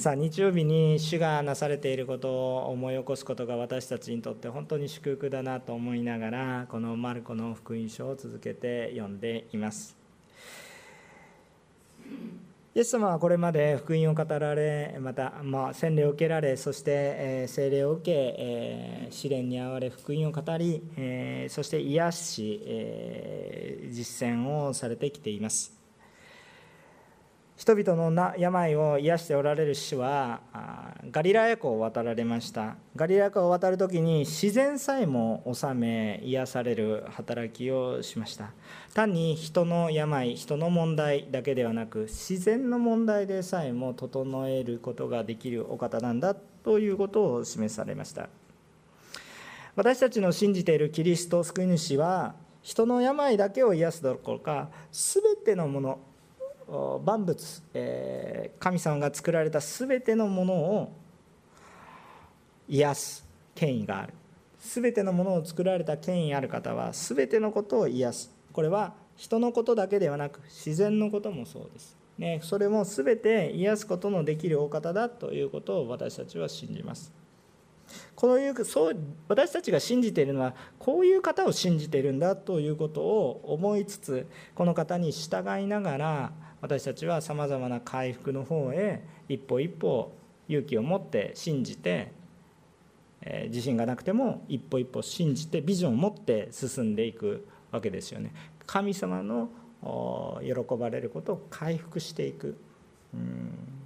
[0.00, 9.94] さあ日曜日に主がなされていることを思い起こすことが私たちにとって本当に祝福だなと思いながらこのマルコの福音書を続けて読んでいます。
[12.74, 25.79] イエス様はこれまで福音を語られまた、まあ、洗礼を受けられそして、え、聖霊を受け、え、試練に遭われ福音を語り、え、そして癒し、実践をされてきています。
[27.60, 30.40] 人々の病を癒しておられる主は
[31.10, 32.76] ガリラヤ湖を渡られました。
[32.96, 38.52] ガリラヤ湖を渡る時に自然さえも治め癒される働きをしました。
[38.94, 48.30] 単に人の病人の問題だけではなく自然の問題でさえも整えることができるお方なんだということを示されました。
[49.76, 55.98] 私たちの信じているキリスト救い主は人の病だけを癒すどころか全てのもの
[57.04, 60.92] 万物、えー神様が作られた全てのものを
[62.68, 64.14] 癒す権威がある。
[64.60, 68.30] 全てのものを作られた権威ある方は全てのことを癒す。
[68.52, 77.12] これは人のことだけではなく自然のこともそうです、ね、それも全て癒すことのできるお方だということを私たちは信じます。
[78.14, 78.96] こういうそう
[79.26, 90.12] 私たちが信じているのはこういう方を信じているんだということを思いつつこの方に従いながら私たちはさまざまな回復の方へ一歩一歩
[90.48, 92.12] 勇気を持って信じて、
[93.22, 98.32] え自信がなくても一歩一歩信じてビジョンを持って進んでいくわけですよね。
[98.66, 99.48] 神様の
[100.42, 102.56] 喜ばれることを回復していく。
[103.14, 103.79] うん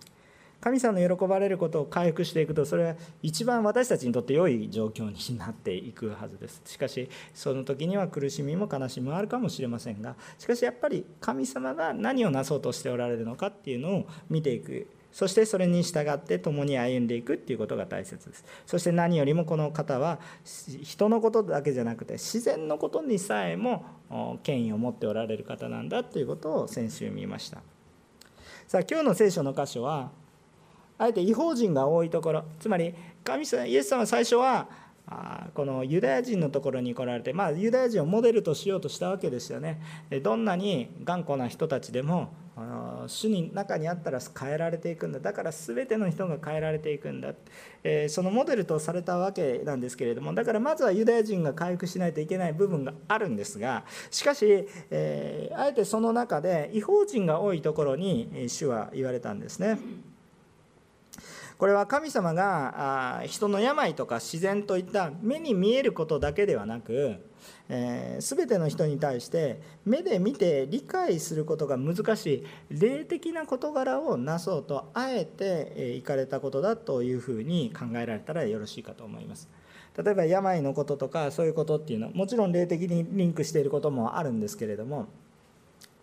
[0.64, 6.62] 神様の喜ばれることを回復していくとそれは一番私たちにとって良い状況になっていくはずです。
[6.64, 14.86] しかしその時には苦しみも悲しみもあるかもしれませんがしかしやっぱり神様が何をなそうとしておられるのかっていうのを見ていく。
[15.12, 18.44] そしてそれに従って共に歩んでいくっていうことが大切です。
[18.66, 20.18] そして何よりもこの方は
[20.82, 23.84] 人のことだけじゃなくて自然のことにさえも
[24.42, 27.58] 権威を持っておられる方なんだということを先週見ました。
[28.66, 30.23] さあ今日の聖書の箇所は
[30.98, 32.44] あえて違法人が多いところ。
[32.60, 32.94] つまり
[33.24, 34.68] 神様イエス様は最初は
[35.54, 39.80] このユダヤ人のところに来られて、まあ、ユダヤ人をモデルとしようとしたわけですよね。
[40.22, 42.32] どんなに頑固な人たちでも
[43.06, 45.20] 主に中にあったら変えられていくんだ。
[45.20, 47.34] だから全ての人が変えられていくんだ、
[47.82, 59.78] えそのモデルとされたわけなんですけれどもだからまずはユダヤ人が回復しないといけない部分があるんですがしかし、えあえてその中で違法人が多いところに主は言われたんですね。
[61.58, 67.16] これは神様が人の病とか自然といった目に見えることだけではなく、
[67.68, 79.48] えー、全ての人に対して目で見て理解することが難しい霊的な事柄をなそうとあえて行かれたことだというふうに考えられたらよろしいかと思います。
[79.96, 85.06] 例えば病のこととかそういうことっていうのはもちろん霊的にリンクしていることもあるんですけれども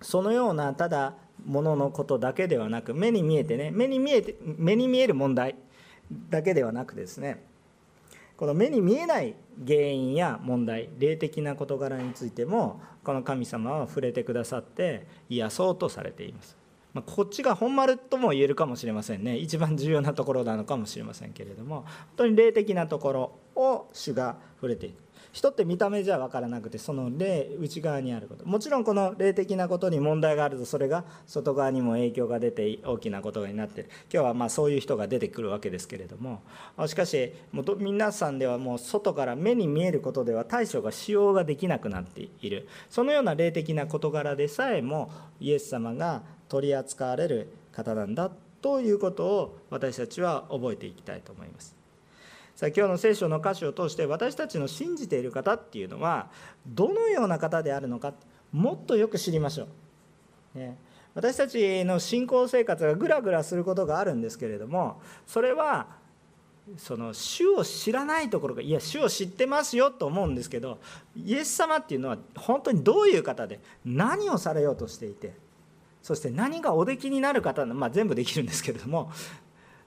[0.02, 1.16] そのようなただ
[1.46, 5.56] もののことだけではなく目に見えてね目に見えて目に見える問題
[6.30, 7.44] だけではなくですね
[8.38, 9.36] この目に見えない
[9.68, 16.58] 原因や問題霊的な事柄についてもこの神様は触れてくださって癒そうとされています。
[16.94, 21.86] まこっちが本丸とも言えるかもしれませんね一番重要なところなのかもしれませんけれども本
[22.18, 28.46] 当に霊的なところを主が触れていく人って見た目じゃ分からなくてその霊内側にあること。
[28.46, 33.90] もちろんこの霊的なことに問題があるとそれが外側にも影響が出て大きなことになってる。
[34.14, 36.42] 今日はまあそういう人が出てくるわけですけれども。
[36.88, 42.68] しかしもう皆さんではもう外から目に見えることでは対処がしようができなくなっている。
[42.90, 48.30] そのような霊的な事柄でさえもイエス様が取り扱われる方なんだ
[48.62, 51.81] ということを私たちは覚えていきたいと思います。
[52.62, 56.28] さあ今日の聖書の歌詞を通して私たちの信じている方っていうのは
[56.68, 58.14] どのような方であるのか
[58.52, 59.68] もっとよく知りましょ
[60.56, 60.60] う。
[60.60, 60.78] ね、
[61.16, 65.88] 私たちの信仰生活がぐらぐらすることがあるんですけれどもそれは
[66.78, 70.78] その主を知らないところがいや主を知ってますよと思うんですけど
[71.16, 75.34] イエス様っていうのは本当にどういう方で何をされようとしていて
[76.04, 79.12] そして何がおできになる方のまあ、全部できるんですけれども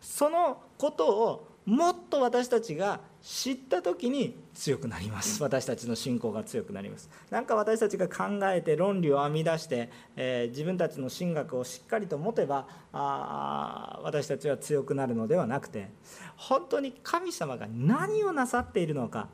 [0.01, 5.43] そのことをもっと私たちが知った時に強くなります。
[5.43, 7.09] 私たちの信仰が強くなります。
[7.31, 15.89] なんか私たちが考えて論理を編み出して、えー、自分たちの神学をしっかりと持てばあ私たちは強くなるのではなくて
[16.37, 19.29] 本当に神様が何をなさっているのか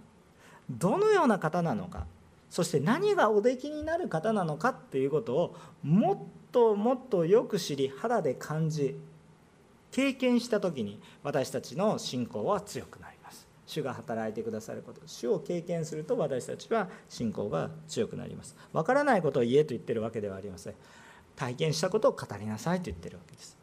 [0.71, 2.07] どのような方なのか
[2.49, 6.19] そして何がおできになる方なのかっていうことをもっ
[6.53, 8.97] ともっとよく知り肌で感じ
[9.91, 13.47] 経験した時に私たちの信仰は強くなります。
[13.67, 18.57] 主が働いてくださること主を経験すると私たちは信仰が強くなります。
[18.73, 20.75] 分からないことを言えと言ってるわけではありません。
[21.37, 23.57] 体験したことを語りなさいと言ってるわけです。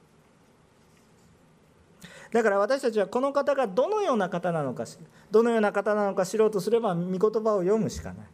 [2.32, 4.86] だから私たちはこの方がどのような方なのか
[5.32, 8.28] どのような方なのか知ろうとすれば御言葉を読むしかない。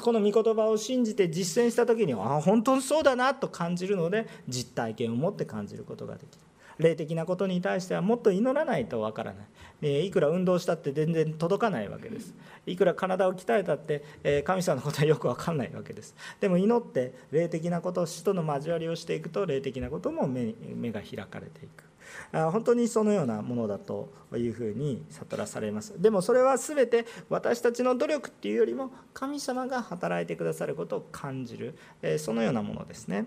[0.00, 6.38] この御言葉を信じて実践した時にああ本当にそうだなと感じるので実体験を持って感じることができる。
[6.78, 9.42] 霊的なことに対してはもっと祈らないとわからな
[9.88, 10.06] い。
[10.06, 12.34] いくら運動したって全然届かないわけです。
[12.66, 16.14] いくら体を鍛えたって神様のことはよく分かんないわけです。
[16.40, 21.84] でも祈って霊的なこと死との交わりをしていくと霊的なことも目目が開かれていく。
[22.32, 26.00] 本当にそのようなものだというふうに悟らされます。
[26.00, 31.74] でもそれは全て私たちの努力っていうよりも神様が働いてくださることを感じる。
[32.18, 33.26] そのようなものですね。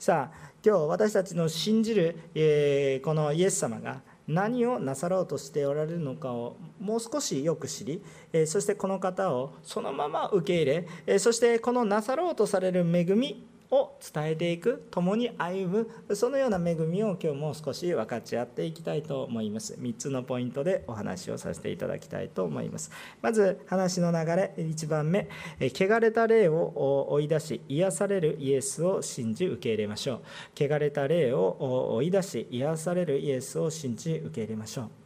[0.00, 8.02] さあ今日私たちの信じるえこのイエス様が何をなさろうとしておられるのかをもう少しよく知り
[8.32, 19.74] えそしてこの方をそのまま受け入れえそしてこのなさろうとされる恵みを伝えていく共に歩むそのような恵みを今日も少し分かち合っていきたいと思います。
[19.74, 22.90] 3つのポイントでお話をさせていただきたいと思います。
[23.22, 25.28] まず話の流れ1番目。
[25.60, 30.20] 汚れた霊を追い出し癒されるイエスを信じ受け入れましょう。
[30.56, 34.99] 汚れた霊を追い出し癒されるイエスを信じ受け入れましょう。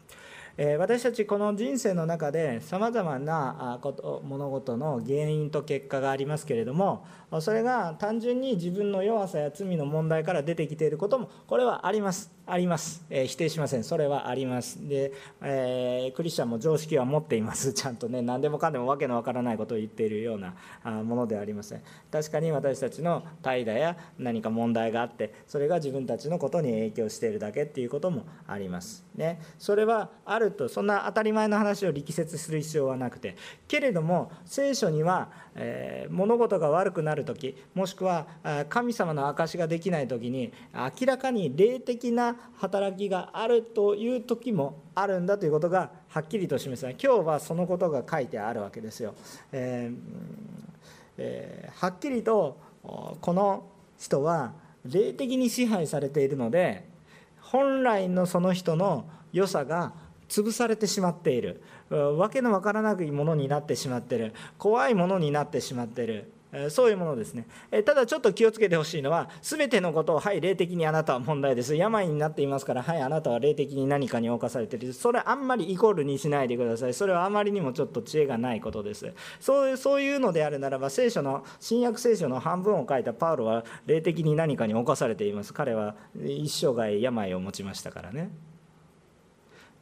[0.79, 7.05] 私たちこの人生の中でさまざまなこと物事の原因と結果がありますけれども
[7.41, 12.34] それが単純に自分の弱さや罪の問題から出てきていることもこれはあります。
[12.47, 13.85] あります、えー、否定しません。
[13.85, 14.87] それはあります。
[14.87, 15.13] で、
[15.43, 17.73] えー、クリスチャンも常識は持っています。
[17.75, 21.83] ちゃんとね何でもかんでもわけのわからないことを言っているようなあものではありません。
[22.11, 29.05] 確かに私たちの怠惰や何か問題があってそれが自分たちのことに影響しているだけっていうこともあります。
[29.15, 29.41] ね。
[29.59, 33.37] それはあるとそんな当たり前の話を力説する必要はなくて。
[33.69, 38.27] けれども聖書には、えー、物事が悪くなる時もしくは
[38.69, 49.15] 神様の証しができない時に明らかに霊的な働きがあるという時もあるんだということがはっきりと示され今日はそのことが書いてあるわけですよ。
[49.53, 50.75] えー
[51.19, 52.59] えー、はっきりと
[53.21, 53.67] この
[53.99, 54.55] 人は
[54.85, 56.89] 霊的に支配されているので
[57.41, 59.93] 本来のその人の良さが
[60.29, 61.63] 潰されてしまっている。
[61.91, 64.33] わけのわからないものになってしまってる。
[64.59, 66.31] 怖いものになってしまっている
[66.71, 67.47] そういうものですね。
[67.85, 71.75] ただちょっと気をつけてほしいのは全てのことをはい霊的にあなたは問題です。
[71.75, 74.93] 病になっていますからはいあなたは霊的に何かに侵されている。
[74.93, 76.95] それあんまりイコールにしないでください。
[76.95, 79.13] それはあまりにもちょっと知恵がないことです。
[79.41, 85.53] そういうそういうのであるならば聖書の新約聖書の半分を書いたパウロは霊的に何かに侵されています。
[85.53, 88.31] 彼は一生涯病を持ちましたからね。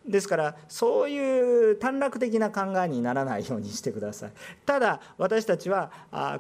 [0.06, 4.32] ですからそういう短絡的な考えにならないようにしてください。
[4.66, 5.90] ただ私たちは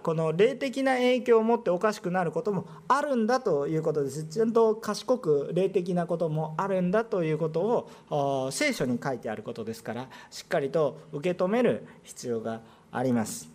[0.02, 4.24] この霊的な影響を持っておかしくなることもあるんだということです。
[4.24, 13.51] ちゃんと賢く霊的なこともあるんだということを聖書に書いてあることですからしっかりと受け止める必要があります。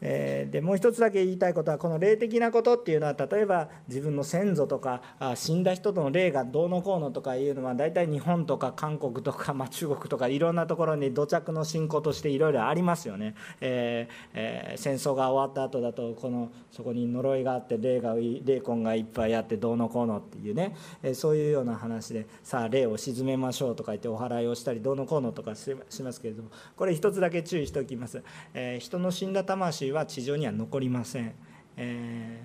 [0.00, 5.02] えでもう一つだけ言いたいことはこの霊的なことっていうのは例えば自分の先祖とか
[5.34, 28.22] 死んだ人との霊がどうのこうのとかいうのは大体日本とか韓国とか、まあ、中国とかいろんなところに土着の信仰としていろいろありますよね、えーえー、戦争が終わった後だとこのそこに呪いがあって霊が霊魂がいっぱいあってどうのこうのっていうね、え、そういうような話でさあ霊を鎮めましょうとか言ってお祓いをしたりどうのこうのとかしますけれどもこれ一つだけ注意しておきます、
[28.54, 31.32] え、人の死んだ魂は地上には残りません、
[31.76, 32.40] え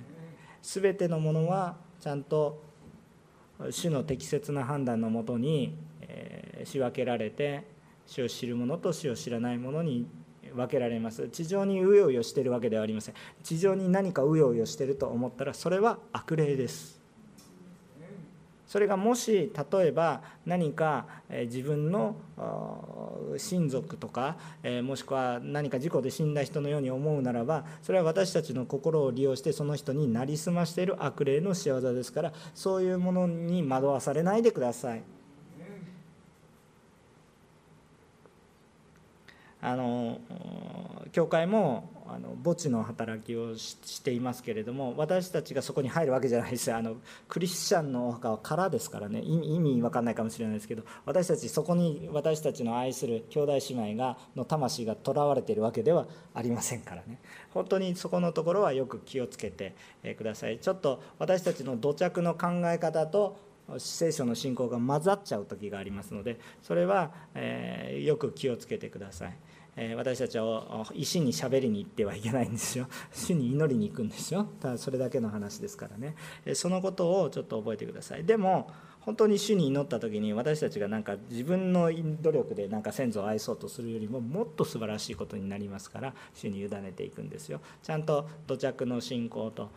[0.61, 2.63] ー、全てのものはちゃんと
[3.71, 7.63] 主の適切な判断のもとに、えー、仕分けられて
[8.05, 10.07] 主を知る者と主を知らないものに
[10.53, 11.27] 分けられます。
[11.29, 13.15] 地上にうようよしてるわけではありません。
[13.43, 16.94] 地上に何かうようよしてると思ったらそれは悪霊です。
[18.75, 22.17] それがもし例えば何か自分の
[23.37, 24.35] 親族とか
[24.83, 35.03] もしくは何か事故で死んだ人のように思うならばそれは私たちの心を利用してその人になりすましている悪霊の仕業ですからそういうものに惑わされないでください。
[39.61, 40.19] あの
[41.13, 46.97] 教会もあの墓地の働きをしていますけれども私たちがそこに入るわけじゃないですあの
[47.27, 49.21] クリスチャンのお墓は空ですからね。
[49.21, 57.19] 意味分かんないかもしれないですけど私たちそこに私たちの愛する兄弟姉妹がの魂がとらわれているわけではありませんからね。
[57.53, 59.75] 本当にそこのところはよく気をつけて
[60.17, 60.59] ください。
[60.59, 63.37] ちょっと私たちの土着の考え方と
[63.79, 69.37] 聖書の信仰が混ざっちゃう時がありますのでそれは、えーよく気をつけてください。
[69.97, 72.87] 私たちは石に喋りに行ってはいけないんですよ。
[73.13, 74.47] 主に祈りに行くんですよ。
[74.61, 76.15] ただそれだけの話ですからね。
[76.53, 78.23] そのことをちょっと覚えてください。
[78.23, 81.91] でも本当に主に祈った時に私たちがなんか自分の
[82.21, 87.59] 努力でなんか先祖を愛そうとするよりももっと素晴らしいことになりますから主に委ねていくんですよ。
[87.83, 89.69] ちゃんと土着の信仰と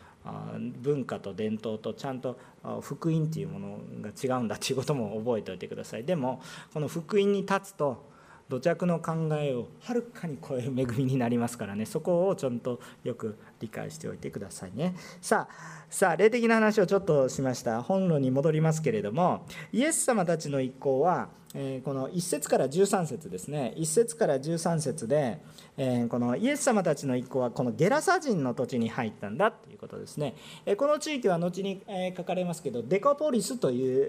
[0.81, 2.39] 文化と伝統とちゃんと
[2.81, 6.05] 福音っていうものが違うんだっていうことも覚えておいてください。
[6.05, 6.41] でも
[6.73, 8.07] この福音に立つと
[8.49, 11.85] 土着の考えをはるかに超える恵みになりますからね。
[11.87, 14.95] そこをちゃんとよく理解しておいてくださいね。
[15.21, 15.55] さあ
[15.91, 17.83] さあ霊的な話をちょっとしました。
[17.83, 23.75] 本論に戻りますけれどもイエス様たちの一行はえこの1節から13節ですね。
[23.77, 25.41] 1節から13節で、
[25.79, 30.35] えこのイエス様たちの一行はこのゲラサ人の土地に入ったんだということですね、
[30.67, 34.07] えこの地域は後に、え書かれますけどデカポリスという、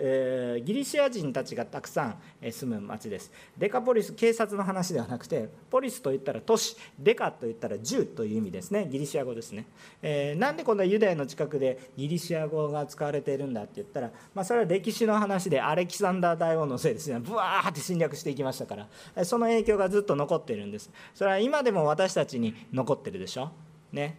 [0.58, 3.32] えギリシア人たちがたくさん住む町です。
[3.58, 8.88] デカポリス警察の話ではなくてポリスといったら都市デカといったら10という意味ですね。
[8.92, 9.66] ギリシア語ですね、
[10.02, 17.20] えなんでこんなユダヤの近くでギリシア語が使われているんだって言ったら、まあ、それは歴史の話でアレキサンダー大王のせいですね。
[17.20, 20.90] ブワーって侵略していきましたからその影響がずっと残っているんです。
[21.14, 23.52] それは今でも私たちに残ってるでしょ？
[23.92, 24.18] ね。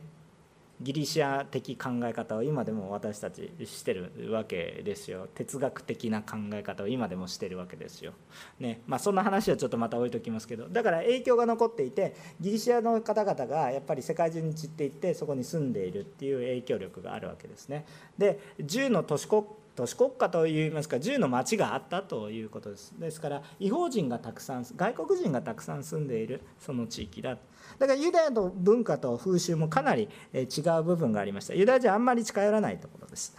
[0.83, 5.29] ギリシア的考え方を今でも私たちしてるわけですよ。
[5.35, 8.15] 哲学的な考え方を今でもしてるわけですよ、
[8.59, 8.81] ね。
[8.87, 10.71] まあ、そんな話はちょっとまた置いときますけど。
[10.71, 17.85] だから影響が残っていてギリシアの方々がやっぱり世界中に散っていってそこに住んでいるっていう影響力があるわけですね。
[18.17, 19.45] で10の都市国
[19.81, 22.93] 都市国家といいますか10の町があったということです。
[22.99, 27.39] ですから違法人がたくさん外国人がたくさん住んでいるその地域だ。
[27.79, 31.55] だからユダヤの文化と風習もかなり違う部分がありました。
[31.55, 33.35] ユダヤ人はあんまり近寄らないところです。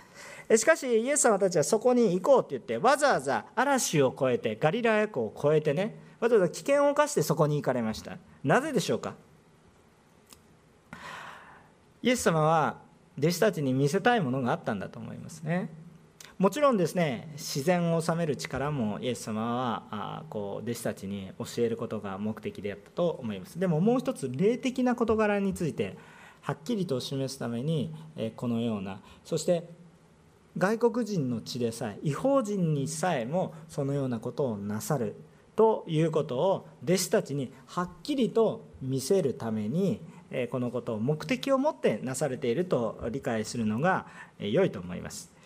[0.56, 8.18] しかしイエス様たちはそこに行こうって言ってわざわざ嵐を越えてガリラヤ湖を越えてねわざわざ危険を冒してそこに行かれました。
[8.44, 9.14] なぜでしょうか？
[12.02, 12.80] イエス様は
[13.16, 15.70] 弟子たちに見せたいものがあったんだと思いますね。
[16.42, 26.00] もちろんですね自然を治める力もイエス様はあこう弟子たちに教えることが目的であったと思いますでももう一つ霊的な事柄について
[26.42, 29.70] はっきりと示すためにえこのようなそして
[30.58, 35.16] 外国人の地でさえ違法人にさえもそのようなことをなさる
[35.56, 40.02] ということを弟子たちにはっきりと見せるために
[40.50, 44.08] このことを目的を持ってなされていると理解するのが
[44.40, 45.40] 良いと思います。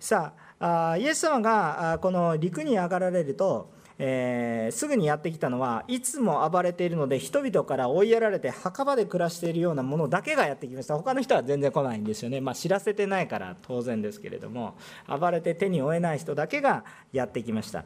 [0.00, 10.96] さあイエス様がこの陸に上がられると、えー、すぐにやってきたのはいつも暴れているので人々から追いやられて墓場で暮らしているようなものだけがやってきました。
[10.96, 14.74] 他の人は全然来ないんですよね、まあ、知らせてないから当然ですけれども
[15.08, 17.84] 暴れて手に負えない人だけがやってきました。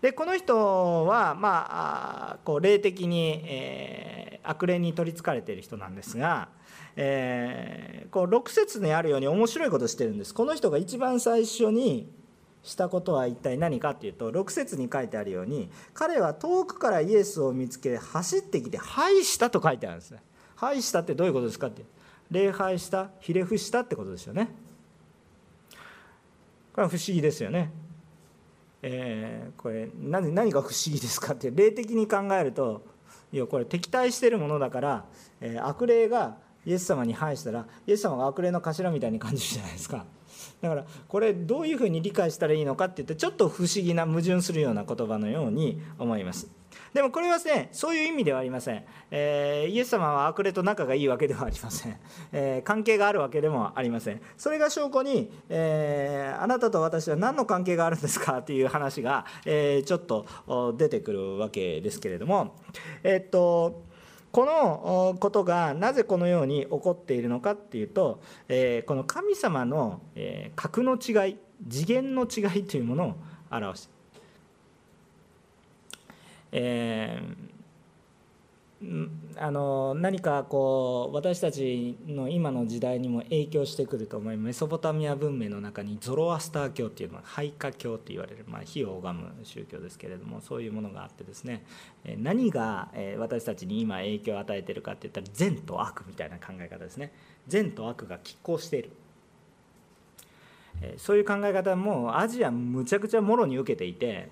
[0.00, 6.48] でこの人は、まあ、こう霊的に、えー、悪霊に取りつかれている人なんですが
[6.96, 10.32] えー、こう6節にあるように面白いことしてるんです。
[10.32, 12.08] この人が一番最初に
[12.62, 20.22] したことは一体何かっていうと6節に書いてあるように彼は遠くからイエスを見つけ走ってきて「拝した」と書いてあるんですね
[20.54, 21.82] 「拝した」ってどういうことですかって
[22.30, 24.54] 礼拝したひれ伏したってことですよね。
[26.72, 27.72] これは不思議ですよね。
[28.82, 32.82] えー、これ何何が不思議ですかって霊的に考えると
[33.32, 35.04] いやこれ敵対してるものだから、
[35.40, 40.04] えー、悪霊がイエス様に反したらイエス様が悪霊の頭みたいに感じるじゃないですか。
[40.60, 46.48] だからこれどういうふうに理解したらいいのかって言ってちょっと不思議な矛盾するような言葉のように思います。
[46.92, 51.96] でもこれはねそういう意味ではありません、えー、イエス様は悪霊と仲がいいわけではありません、
[52.32, 54.20] えー、関係があるわけでもありません。
[54.36, 62.56] それが証拠に、えー、あなたと私は何の関係があるんですかっていう話が、えちょっと出てくるわけですけれども。
[63.02, 63.93] えっと
[64.34, 70.00] このことがなぜこのように起こっているのかっていうと、えこの神様の
[70.56, 71.36] 格の違い
[71.70, 73.14] 次元の違いというものを
[73.52, 73.92] 表して、
[76.50, 77.53] えー
[79.36, 84.46] あの何かこう私たちの今の時代にも影響してくると思います。
[84.46, 91.64] メソポタミア文明の中にゾロアスター教っていうのは廃家教と言われる、まあ、火を拝む宗教ですけれどもそういうものがあってですね。
[92.18, 97.12] 何が私たちに今影響を与えてるかっていったら善と悪みたいな考え方ですね。
[97.46, 98.90] 善と悪が拮抗している。
[100.96, 104.28] そういう考え方もアジアむちゃくちゃもろに受けていて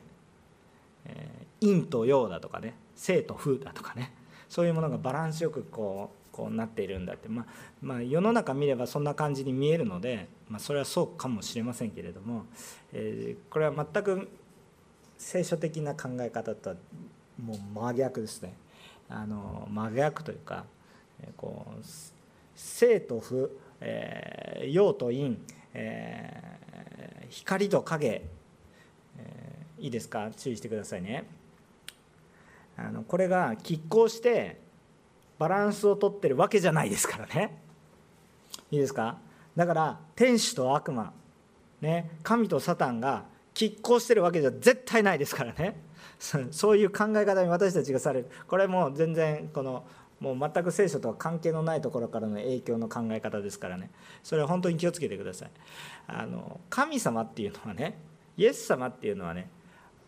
[1.61, 4.12] 陰と陽だとかね生と風だとかね。
[4.52, 7.47] そういうものがバランスよくこうこうなっているんだって、まあ、
[7.80, 12.44] まあ世の中見ればそんな感じに見えるので、まあ、それはそうかもしれませんけれども、
[12.92, 14.28] えー、これは全く
[15.16, 16.76] 聖書的な考え方とは
[17.42, 18.52] もう真逆ですね。
[19.09, 20.66] あの真逆というか
[21.23, 21.80] えこう
[22.54, 25.37] 生と負、えー、陽と陰、
[25.73, 30.30] えー、光と影、えー、いいですか？
[30.37, 31.25] 注意してくださいね。
[32.88, 34.60] あのこれが拮抗して
[35.38, 37.58] バランスをとってるわけじゃないですからね。
[38.70, 39.18] いいですか？
[39.56, 41.12] だから天使と悪魔、
[41.80, 43.24] ね、神とサタンが
[43.54, 45.80] 拮抗してるわけじゃ絶対ないですからね。
[46.50, 48.30] そういう考え方に私たちがされる。
[48.46, 49.84] これも全然この
[50.20, 53.90] もう全く聖書とは関係のないところからの影響の考え方ですからね。
[54.22, 55.50] それは本当に気をつけてください。
[56.06, 57.98] あの神様っていうのはね
[58.36, 59.50] イエス様っていうのはね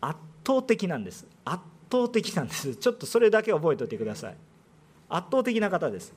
[0.01, 0.17] 圧
[0.47, 1.27] 倒的なんです。
[1.43, 1.61] 圧
[1.91, 2.75] 倒的なんです。
[2.75, 4.35] ちょっとそれだけ覚えておいてください。
[5.09, 6.13] 圧倒的な方です。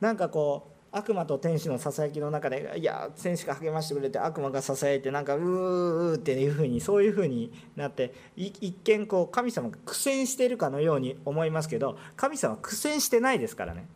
[0.00, 13.86] なんかこう悪魔と天使のささやきの中でいや天使が励ましてくれて悪魔がささやいてなんかうーっていうふうにそういうふうになって一見こう神様が苦戦しているかのように思いますけど神様は苦戦してないですからね。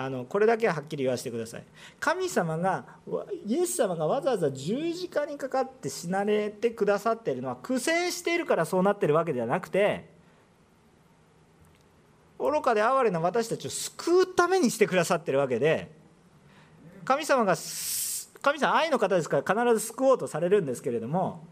[0.00, 1.64] あのこれだけははっきり言わせてください。
[1.98, 2.84] 神様が
[3.44, 10.08] イエス様がわざわざ十字架にかかって死なれてくださっているのは苦戦しているからそうなってるわけではなくて
[12.38, 15.90] 愚かで哀れな私たちを救うためにしてくださってるわけで
[17.04, 17.56] 神様が
[18.40, 21.44] 神様愛の方ですから必ず救おうとされるんですけれども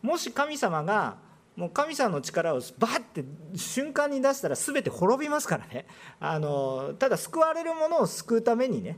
[0.00, 1.16] もし神様が
[1.56, 3.24] もう神様の力をバッて
[3.56, 5.86] 瞬間に出したら全て滅びますからね。
[6.18, 8.96] あのただ救われるものを救うためにね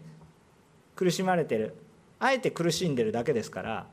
[0.95, 1.75] 苦しまれてる。
[2.21, 3.87] あえて苦しんでるだけですから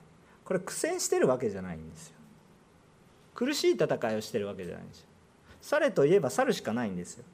[0.45, 2.15] これ苦戦してるわけじゃないんですよ。
[3.33, 5.05] 苦しい戦いをしてるわけじゃないんですよ。
[5.61, 7.25] 去れといえば去るしかないんですよ。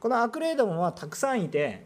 [0.00, 1.84] この悪霊どもはたくさんいて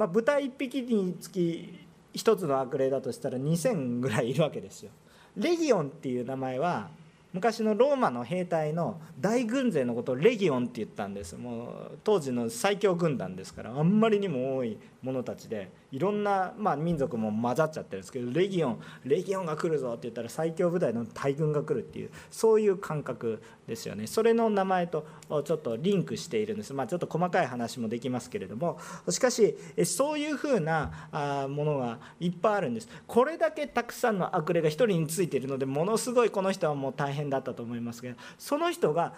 [0.00, 1.78] まあ、豚1匹につき
[2.14, 4.90] 1つの悪霊だとしたら2,000ぐらいいるわけですよ。
[5.36, 6.88] レギオンっていう名前は
[7.32, 11.36] 昔のローマの兵隊の大軍勢のことをレギオンって言ったんです。
[11.36, 15.70] もう当時の最強軍団ですからあんまりにも多い者たちで。
[15.92, 24.06] いろんな、まあ、民族も混ざっちゃってるんですけどレギオンレギオンが来るぞって言ったら最強部隊の大軍が来るっていうそういう感覚ですよね。
[24.06, 25.06] それの名前と
[25.44, 28.78] ちょっとリンクしているんです、まあ、ちょっと細かい話もできますけれども。
[29.08, 32.88] しかしそういうふうなものがいっぱいあるんです。
[33.06, 39.14] これだけたくさんの悪霊が1人についているのでものすごいこの人はもう大変だったと思いますけどその人が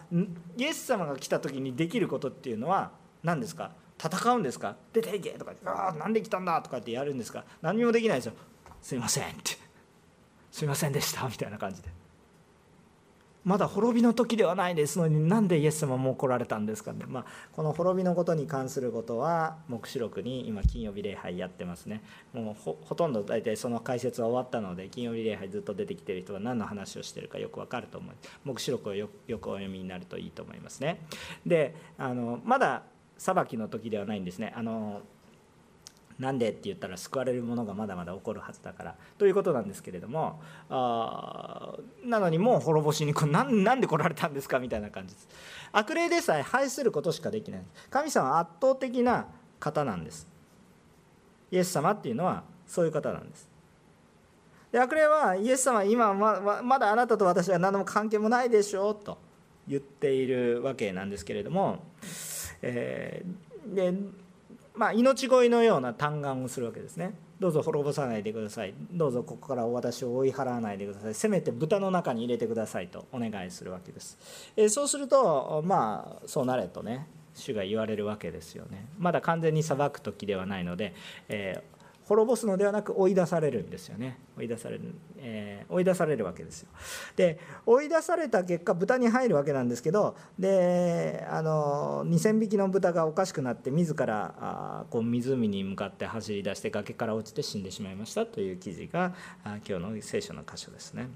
[0.56, 3.72] イエス様が来た時にできることっていうのは何ですか？
[4.02, 4.76] 戦うんですか？
[4.92, 7.44] 出ていけとかああなんで来たんだとかってやるんですか？
[7.60, 8.32] 何もできないですよ。
[8.80, 9.56] すいませんって。
[10.50, 11.88] すいませんでしたみたいな感じで。
[13.44, 22.04] まだ滅びの時ではないですのになんでイエス様も来られたんですかね、まあ、この滅びのことに関することは黙示録に今金曜日礼拝やってますね。
[22.32, 31.00] もうほとんど大体その解説は終わったので金曜日礼拝ずっと出てきてる人は何の話をしてるかよくわかると思う黙示録をよくお読みになるといいと思いますね。
[31.44, 32.84] であのまだ
[33.22, 34.52] 裁きの時ではないんですね。
[34.56, 35.00] あの
[36.18, 38.96] なんでって言ったら救われるものがまだまだ起こるはずだから。
[39.16, 45.28] ということなんですけれどもあなのにもう滅ぼしになんで来られたんですかみたいな感じです。
[45.70, 47.62] 悪霊でさえ排することしかできない。
[47.90, 49.26] 神様は圧倒的な
[49.60, 50.26] 方なんです。
[51.52, 53.48] イエス様っていうのはそういう方なんです。
[54.72, 59.16] で悪霊はイエス様今ままだあなたと私は何も関係もないでしょうと
[59.68, 61.84] 言っているわけなんですけれども
[62.62, 63.94] えー、で
[64.74, 67.14] まあ、命乞いのような嘆願をするわけですね。
[67.38, 68.72] どうぞ滅ぼさないでください。
[68.92, 71.14] どうぞここから私を追い払わないでください。
[71.14, 74.18] せめて豚の中に入れてくださいとお願いするわけです。
[74.56, 78.86] えそうすると、まあ、そうなれとね、主が言われるわけですよね。
[78.98, 80.94] まだ完全に裁く時ではないので、
[81.28, 86.68] えー滅ぼすのではなく追い出されるんですよね追い出される、えー、追い出されるわけですよ
[87.16, 101.08] で追い出された結果豚に入るわけなんですけどであの2,000匹の豚がおかしくなって自らあこう湖に向かって走り出して崖から落ちて死んでしまいましたという記事があ今日の聖書の箇所ですね。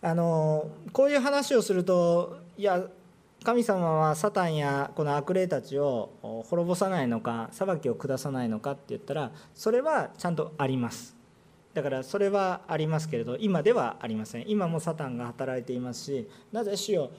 [0.00, 2.84] あのこういう話をするといや
[3.44, 11.16] 神様はサタンやこの悪霊たちを滅ぼさないのか裁きを下さないのかって言ったらそれはちゃんとあります。
[11.74, 14.50] だからそれはありますけれど今ではありません。
[14.50, 17.10] 今もサタンが働いていますしなぜ主を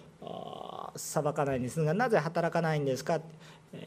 [0.95, 3.21] 裁かないんですがなぜ働かないんですか、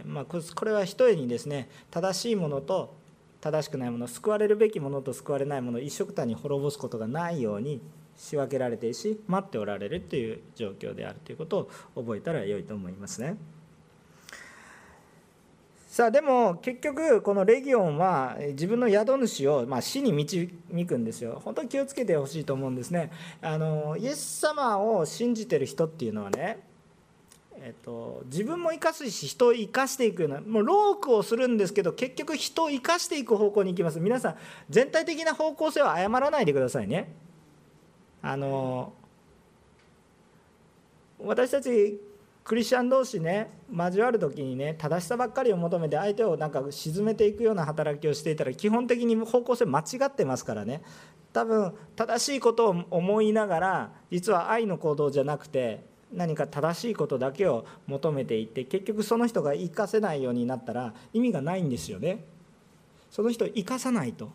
[0.05, 2.95] まあ、これはひとえにですね正しいものと
[3.40, 7.83] 正しくないもの救われるべきものと救われないものを一緒くたに滅ぼすことがないように
[8.16, 13.37] 仕分けられているし待っておられるという状況であるということを覚えたら良いと思いますね。
[15.88, 20.48] さあでも結局このレギオンは自分の宿主をま死に導
[20.88, 21.42] くんですよ。
[21.44, 23.11] 本当に気をつけてほしいと思うんですね。
[23.42, 26.61] あのイエス様を信じてる人っていうのはね
[27.64, 34.01] えっと、自分も生かすし人を生かしていくようなもうロークをするんですけど結局人を生かしていく方向に行きます。
[34.01, 34.37] 皆さん
[34.68, 37.12] 全体的な方向性は誤らないでくださいね。
[38.22, 38.92] あの
[41.18, 42.00] 私たち
[42.44, 50.82] クリスチャン同士ね交わる時にね正しさばっかりを求めて相手をなんか沈めていくような働きをしていたら基本的に方向性間違ってますからね。
[51.32, 55.82] 多分正しいことを思いながら実は愛の行動じゃなくて
[56.12, 62.24] 何か正しいことだけを求めていって結局その人が生かせないようになったら意味がないんですよね。
[63.11, 64.30] その人を生かさないと。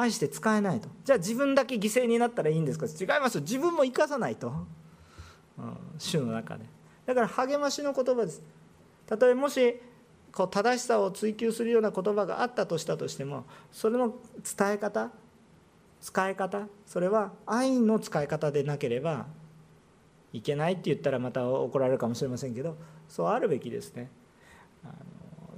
[0.00, 0.88] 愛して使えないと。
[1.04, 2.86] じゃあ自分だけ犠牲になったらいいんですか？
[2.86, 4.52] 違います自分も生かさないと、
[5.58, 6.64] うん、主の中で。
[7.04, 8.40] だから励ましの言葉です。
[9.06, 9.80] たとえもし
[10.30, 14.14] こう正しさを追求するような言葉があったとしたとしてもそれの
[14.56, 15.10] 伝え方
[16.00, 19.26] 使い方それは愛の使い方でなければ
[20.32, 22.76] いけないって言ったらまた怒られるかもしれませんけど
[23.08, 24.10] そうあるべきですね。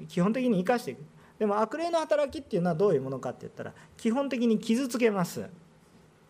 [0.09, 1.05] 基本的に生かしていく。
[1.41, 5.49] でも悪霊の働きっていうのはどういうものかって言ったら基本的に傷つけます。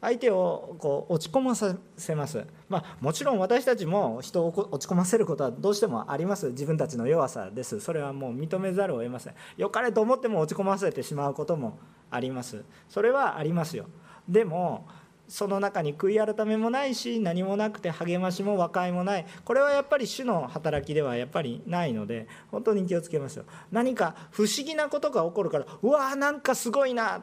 [0.00, 6.50] 相手をこう落ち込ませます、まあ、もちろん私たちも人を落ち込ませることはどうしてもあります。
[6.50, 7.80] 自分たちの弱さです。
[7.80, 9.34] それはもう認めざるを得ません。
[9.58, 11.78] 良かれと思っても落ち込ませてしまうことも
[12.10, 12.64] あります。
[12.88, 13.86] それはありますよ。
[14.28, 14.86] でも
[15.30, 19.26] その中に悔い改めもないし何もなくて励ましも和解もない。
[19.44, 27.22] これはやっぱり主の働きではやっぱりないので本当に気をつけますよ何か不思議なことが起こるからうわーなんかすごいな。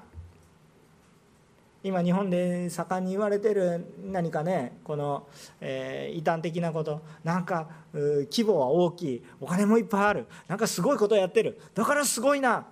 [1.83, 5.27] 今日本で盛んに言われてる何かねこの、
[5.61, 7.01] えー、異端的なこと。
[7.23, 9.23] なんか規模は大きい。
[9.39, 10.25] お金もいっぱいある。
[10.47, 11.59] なんかすごいことやってる。
[11.75, 12.65] だからすごいな。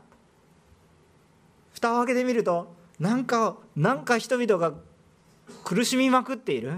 [1.73, 4.73] 蓋を開けてみるとなんかなんか人々が
[5.63, 6.73] 苦しみまくっている？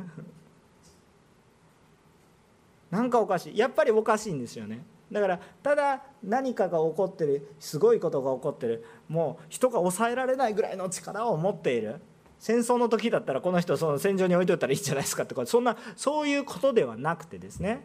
[2.91, 3.57] なんかおかしい。
[3.57, 4.85] やっぱりおかしいんですよね。
[5.11, 12.01] だからただ何かが起こってるすごいことが起こってるもう人が抑えられないぐらいの力を持っている。
[12.39, 17.83] 戦争の時だったらこの人その戦場に置いといたらいいんじゃないですかとかそんなそういうことではなくてですね。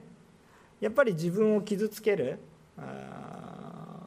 [0.81, 2.39] やっぱり自分を傷つける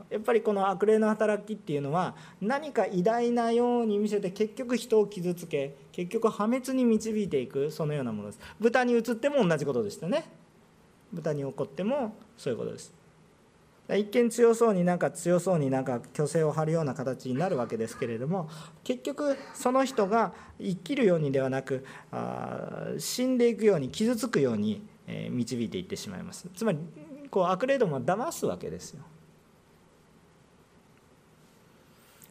[0.10, 8.40] やっぱりこの悪霊の働きっていうのは何か偉大なように見せて結局人を傷つけ結局破滅に導いていくそのようなものです。
[8.60, 10.30] 豚に移っても同じことでしたね。
[11.12, 12.94] 豚に起こってもそういうことです。
[13.90, 18.50] 一見強そうになんか強そうになんか虚勢を張るような形になるわけですけれども
[18.84, 24.82] 結局その人が生きるようにではなくあ死んでいくように傷つくように
[25.30, 26.50] 導いていってしまいます。
[26.56, 26.80] つまり
[27.30, 29.04] こう悪霊どもは騙すわけですよ。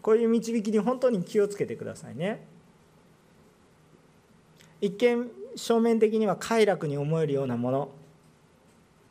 [0.04, 2.46] こういう導きに本当に気をつけてくださいね。
[4.82, 7.88] 一見正面的には快楽に思えるようなもの、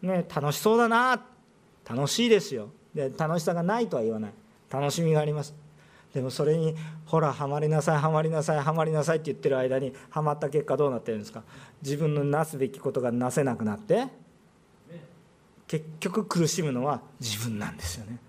[0.04, 1.26] ね、楽しそうだな。
[1.90, 2.70] 楽しいですよ。
[2.94, 4.32] で楽しさがないとは言わない。
[4.70, 5.56] 楽しみがあります。
[6.14, 6.76] でもそれに
[7.08, 11.42] ほらハマりなさいハマりなさいハマりなさいって言ってる間にハマった結果どうなってるんですか？
[11.82, 14.10] 自分のなすべきことがなせなくなって
[15.66, 18.20] 結局苦しむのは自分なんですよね。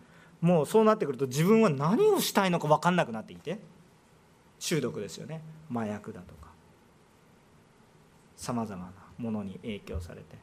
[0.45, 3.59] もうそうなってくると自分は何をしたいのか分かんなくなっていて。
[4.61, 5.41] 中毒ですよね。
[5.71, 6.49] 麻薬だとか。
[8.37, 10.37] さまざまなものに影響されて。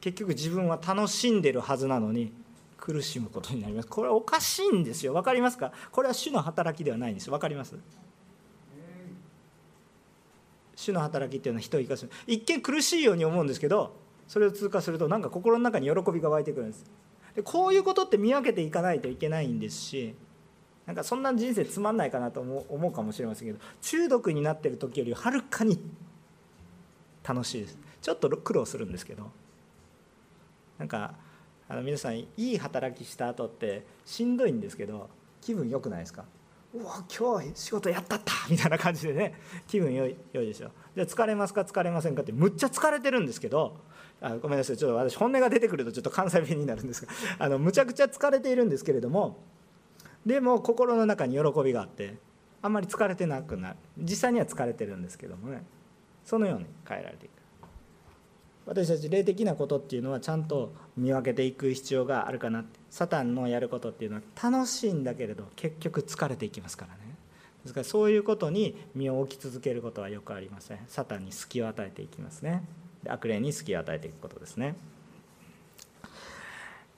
[0.00, 2.32] 結局自分は楽しんでるはずなのに
[2.76, 3.88] 苦しむことになります。
[3.88, 5.12] これはおかしいんですよ。
[5.12, 5.72] 分かりますか？
[5.90, 7.76] これは主の働きではないんです分かります？
[10.76, 12.08] 主の働きっていうのは人を生かす。
[12.28, 13.96] 一見苦しいように思うんですけど
[14.28, 16.84] それを通過するとなんか心の中に喜びが湧いてくるんです。
[17.34, 20.14] でこういうことって見分けていかないといけないんですし
[20.86, 25.80] なんかそんな人生つまんないかなと思うかもしれませんけど中毒になってる時よりはるかに
[27.22, 27.78] 楽しいです。
[28.00, 29.30] ちょっと苦労するんですけど。
[30.78, 31.14] なんか
[31.68, 35.08] あの皆さんいい働きした後ってしんどいんですけど
[35.40, 36.24] 気分良くないですか？
[36.74, 38.32] うわ今日仕事やったった！
[38.50, 39.34] みたいな感じでね
[39.68, 41.60] 気分良い良いでしょじゃあ疲れますか？
[41.60, 42.22] 疲れませんか？
[42.22, 43.76] ってむっちゃ疲れてるんですけど
[44.22, 44.76] あごめんなさい。
[44.76, 49.38] ちょっと私本音が出てくるとちょっと関西弁になるんですが あのむちゃくちゃ疲れているんですけれども
[50.24, 52.16] でも心の中に喜びがあって
[52.62, 53.76] あんまり疲れてなくなる。
[53.98, 55.64] 実際には疲れてるんですけどもね。
[56.24, 57.32] そのように変えられていく。
[58.64, 62.78] 私たち霊的なことっていうのはちゃんと見分けていく必要があるかなって。
[62.92, 67.16] サタンのやることっていうのは楽しいんだけれど結局疲れていきますからね。
[67.62, 70.78] ですからそういうことに身を置き続けることはよくありません。
[70.86, 72.62] サタンに隙を与えていきますね。
[73.08, 74.74] 悪霊に隙を与えていくことですね。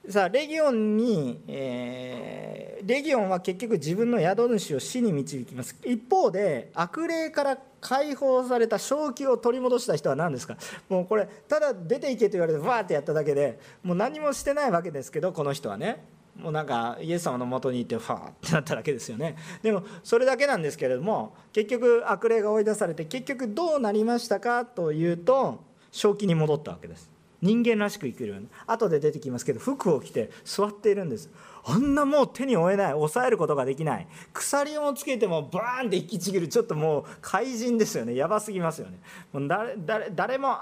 [0.07, 5.75] さあレギオンに、えー、レギオンは結局自分の宿主を死に導きます。
[5.83, 10.59] 一方で悪霊から解放された正気を取り戻した人は何ですか？
[10.91, 16.05] もうこれただ出ていけと言われてバーってやっただけでもう何もしてないわけですけどこの人はね。
[16.37, 19.37] もうなんかイエス様のもとに行ってファーってなっただけですよね。
[19.63, 25.61] でもそれだけなんですけれども結局悪霊が追い出されて結局どうなりましたかというと
[25.95, 27.09] 正気に戻ったわけです。
[27.41, 31.31] 人間らしく生きるように後で出てきますけど服を着て座っているんです。
[31.65, 32.93] あんなもう手に負えない。
[32.93, 34.09] 抑えることができない。
[34.33, 36.49] 鎖をつけてもバーンって引きちぎる。
[36.49, 38.17] ちょっともう怪人ですよね。
[38.17, 38.99] やばすぎますよね。
[39.33, 40.59] もう誰誰誰も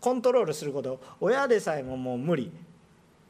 [0.00, 1.00] コントロールすること。
[1.20, 2.50] 親でさえももう無理、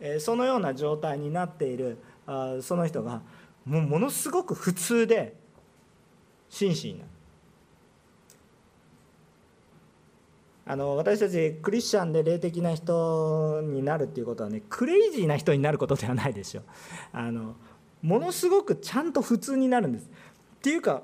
[0.00, 1.98] えそのような状態になっている。
[2.26, 3.20] あその人が
[3.66, 5.34] もうものすごく普通で
[6.48, 7.13] 真摯になる。
[10.66, 16.62] あの私たちクリスチャンで霊的な人になるっていうことはねクレイジーな人になることではないでしょ
[17.12, 17.54] あの
[18.02, 20.04] ものすごくちゃんと普通になるんです。
[20.04, 20.08] っ
[20.62, 21.02] ていうか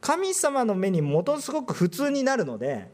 [0.00, 2.90] 神様の目にものすごく普通になるので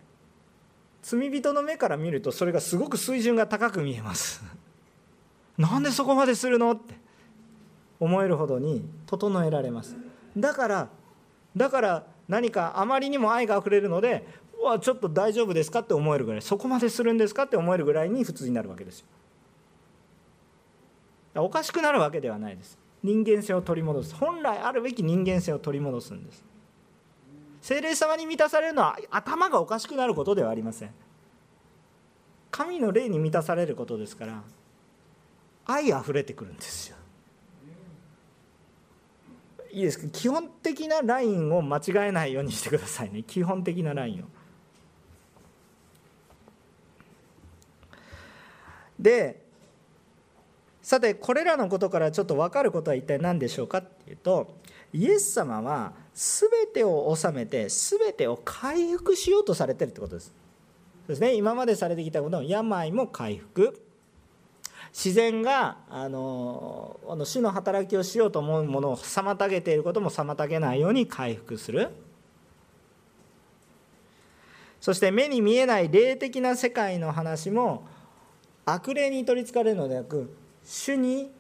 [1.02, 4.42] 罪人の目から見るとそれがすごく水準が高く見えます。
[5.58, 6.94] なんでそこまでするのって
[7.98, 9.96] 思えるほどに整えられます。
[10.36, 10.88] だから
[11.56, 14.26] だから何かあまりにも愛があふれるので
[14.62, 19.06] わちょっと大丈夫ですかって思えるぐらいそこまでするんですかって思えるぐらいに普通になるわけですよ。
[21.44, 22.78] おかしくなるわけではないです。
[23.02, 24.14] 人間性を取り戻す。
[24.14, 26.42] 本来あるべき人間性を取り戻すんです。
[27.60, 30.90] 精霊様に満たされるのは頭がおかしくなることではありません。
[32.50, 34.42] 神の霊に満たされることですから
[35.66, 36.96] 愛あふれてくるんですよ。
[39.72, 40.08] いいですか？
[40.08, 44.24] 基本的なラインを間違えないようにしてくださいね基本的なラインを。
[48.98, 49.44] で
[50.82, 54.54] さてこれらのことからちょっと分かることは一体何でしょうかっていうと
[54.92, 60.32] イエス様は全てを治めて全てを回復しようとされてるってことです。
[61.08, 63.80] ですね、今までされてきたことの病も回復
[64.96, 71.90] 自然があの主の働きをしようと思うものを妨げていることも妨げないように回復する。
[74.80, 77.86] そして目に見えない霊的な世界の話も
[78.64, 81.30] 悪霊に取りつかれるのではなく主に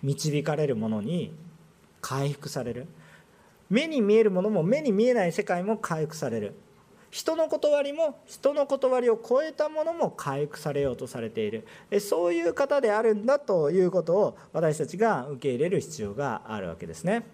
[0.00, 1.34] 導かれるものに
[2.00, 2.86] 回復される。
[3.68, 6.54] 目に見えるものも目に見えない世界も回復される。
[7.12, 11.66] 人の断りも人の断りを超えたものも回復されようとされている。
[12.00, 17.26] そういう方であるんだということを私たちが受け入れる必要があるわけですね。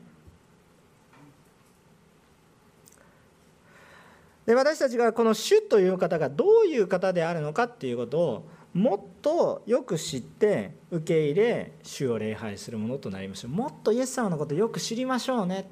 [4.46, 13.52] で私たちがこの主という方がどういう方であるのかっていうことをもっとよく知って受け入れ主を礼拝するものとなりましょう。
[13.52, 15.70] もっとイエス様のことよく知りましょうね。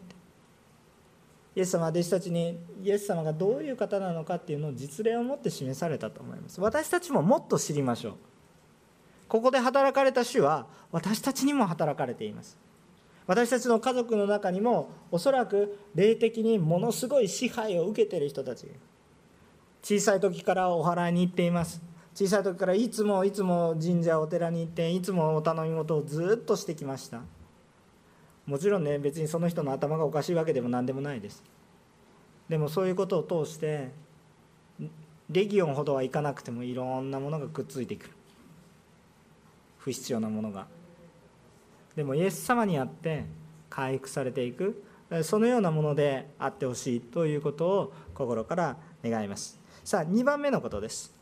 [1.57, 6.61] イエス様は弟子たちにイエス様がどういう方なのかっていうのを実例を持って示されたと思います。
[6.61, 8.15] 私たちももっと知りましょう。
[9.27, 12.59] ここで働かれた主は私たちにも働かれています。
[13.27, 18.71] 私たちの家族の中にもおそらく霊的にものすごい支配を受けている人たち
[19.83, 21.81] 小さい時からお祓いに行っています。
[22.15, 27.23] 小さい時からいつもいつも神社お寺に行っていつもお頼み事をずっとしてきました。
[28.47, 31.43] もちろんね別にその人の頭がおかしいわけでも何でもないです。
[32.49, 33.91] でもそういうことを通して
[35.31, 38.13] レギオンほどはいかなくてもいろんなものがくっついてくる。
[39.79, 40.67] 不必要なものが。
[41.97, 43.25] でもイエス様にあって
[43.69, 44.85] 回復されていく。
[45.23, 49.61] そのようなものであってほしいということを心から願います。
[49.85, 51.16] さあ2番目のことです。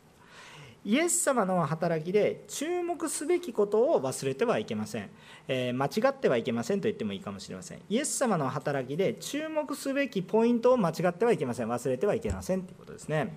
[0.85, 5.11] イエス様の働きで注目すべきことを忘れてはいけません、
[5.49, 7.81] えー、間違ってはいけませんと言ってもいいかもしれません。
[7.89, 11.69] イエス様の働きで注目すべきポイントを間違ってはいけません。
[11.69, 13.37] 忘れてはいけませんということですね、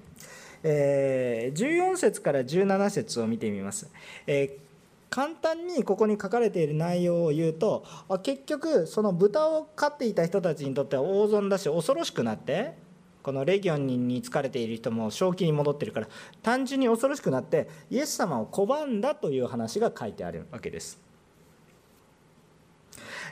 [0.63, 3.89] えー、14節から17節を見てみます、
[4.25, 4.67] えー
[5.09, 7.85] 簡単にここに書かれている内容を言うと
[8.23, 12.73] 結局その豚を飼っていた人たちにとっては大損だし恐ろしくなって
[13.27, 16.07] このレギオンに疲れている人も正気に戻ってるから
[16.41, 20.47] 単純に恐ろしくなってイエス様を拒んだという話が書いてある。
[20.49, 20.97] わけです。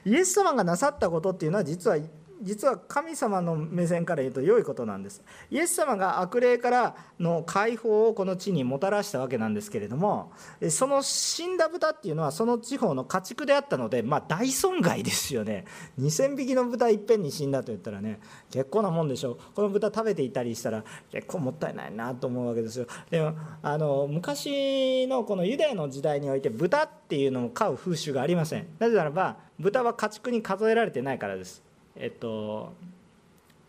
[0.04, 1.96] イエス様がなさったことっていうのは実は
[2.42, 5.24] 実は神様の目線から言うと良いことなんです。
[5.50, 10.32] イエス様が悪霊からの解放をこの地にもたらしたわけなんですけれども
[10.70, 15.66] その死んだ豚っていうのはその地方の家畜であったのでまあ大損害ですよね。
[16.00, 18.20] 2000匹の豚いっぺんに死んだと言ったらね
[18.52, 19.38] 結構なもんでしょう。
[19.56, 22.88] この豚食べていたりしたら結構もったいないなと思うわけですよ。
[23.10, 28.68] でもあの昔のこのユダヤの時代において豚っていうのを飼う風習がありません。
[28.80, 31.65] なぜならば豚は家畜に数えられてないからです。
[31.96, 32.74] えっと、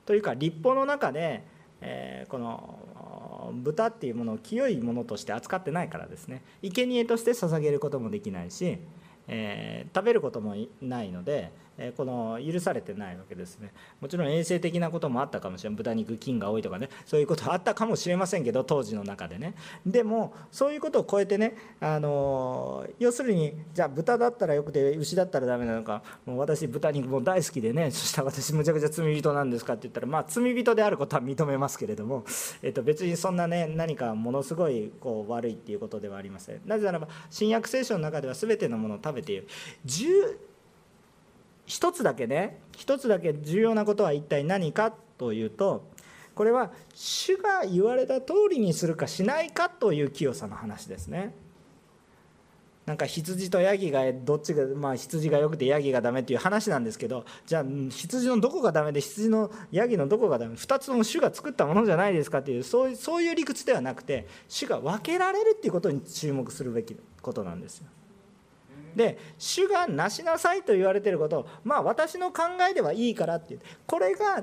[0.05, 1.45] というか立法の中で、
[1.81, 6.43] えー、この豚っていうものを清いものとして扱ってないからですね。
[6.63, 8.79] 生贄として捧げることもできないし、
[9.29, 11.53] えー、食べることもないので
[11.97, 13.73] この許されてないわけですね。
[14.01, 16.89] もちろん衛生的なこともあったかもしれない豚肉菌が多いとかね。
[17.05, 19.55] そういうことあったかもしれませんけど当時の中でね。
[19.85, 26.03] でもそういうことを超えてねあの要するにじゃあ豚だったらよくて牛だったらダメなのか。
[26.25, 27.91] もう私豚肉も大好きでね。
[27.91, 32.25] そしたら私むちゃくちゃ罪人なんですかって言ったらまあ罪人であることは認めますけれども、
[32.63, 36.61] えっと、別にそんなね何かものすごいこう悪いっていうことではありません。
[36.65, 39.49] なぜならば新約聖書の中では全てのものを食べている。
[41.67, 45.89] 一つだけね一つだけ重要なことは一体何かというと
[46.35, 51.35] これは主が言われた通りにするかしないかという清さの話ですね。
[52.85, 67.89] なんか羊とヤギがどっちがまあ羊が良くてヤギがダメっていう話なんですけどじゃあ羊のどこがダメで羊のヤギのどこがダメ2つとも主が作ったものじゃないですかっていうそういう理屈ではなくて主が分けられるっていうことに注目するべきことなんですよ。
[68.97, 74.43] で主がなしなさいと言われてることをまあ私の考えではいいからってこれが、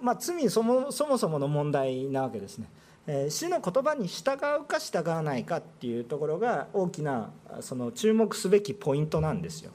[0.00, 2.68] まあ、罪そもそもそもの問題なわけですね。
[3.06, 9.72] えー、主の言葉に従うか従わないかっていうところが大きなその注目すべきポイントなんですよ。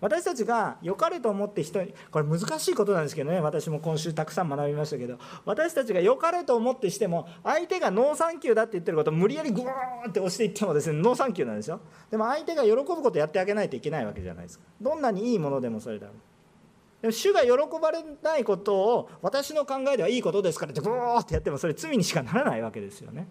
[0.00, 11.80] 私たちが良かれと思って人にこれ難しいことなんですけどね私も今週たくさん学びましたけど私たちが良かれと思ってしても相手がノーサンキューだって言ってることを無理やりグーンって押していってもですねノーサンキューなんですよ。
[12.10, 14.64] でも相手が喜ぶことやってあげないといけないわけじゃないですか。
[14.80, 16.16] どんなにいいものでもそれだろう。
[17.02, 23.26] でも主が喜ばれないことを私の考えではいいことですからってブーってやってもそれ罪にしかならないわけですよね。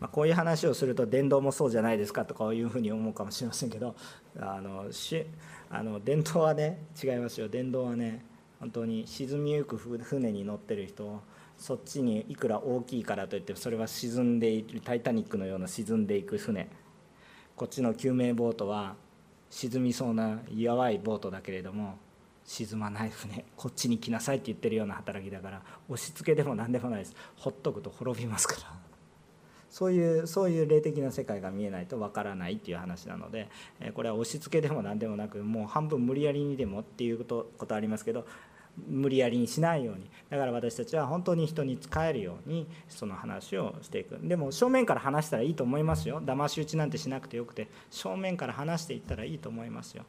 [0.00, 3.94] まあ、こういう話をすると伝道もそうじゃないですかとかいうふうに思うかもしれませんけど
[4.40, 5.26] あのし
[5.68, 7.48] あの伝道はね違いますよ。
[7.48, 8.24] 伝道はね
[8.58, 11.22] 本当に沈みゆく船に乗ってる人
[11.56, 16.68] そっちにいくら大きいからといってそれは沈んでいる「タイタニック」のような沈んでいく船。
[17.54, 18.96] こっちの救命ボートは
[19.50, 21.98] 沈みそうな弱いボートだけれども
[22.44, 23.44] 沈まない船。
[23.54, 27.14] こっちに来なさいって言ってるような働きだから押し付けでも何でもないです。
[27.36, 28.79] ほっとくと滅びますから。
[29.70, 33.48] そういうそういう霊的な世界が見えないとわからないっていう話なので
[33.94, 38.26] これは押し付けでも何でもなくもう半分無理やりにでもっていうことことありますけど
[38.88, 40.10] 無理やりにしないように。
[40.30, 44.18] だから私たちは本当に人に使えるようにその話をしていく。
[44.22, 46.22] でも正面から話したらいいと思いますよ。
[46.22, 50.04] 騙し討ちなんてしなくてよくて正面から話していったらいいと思いますよ。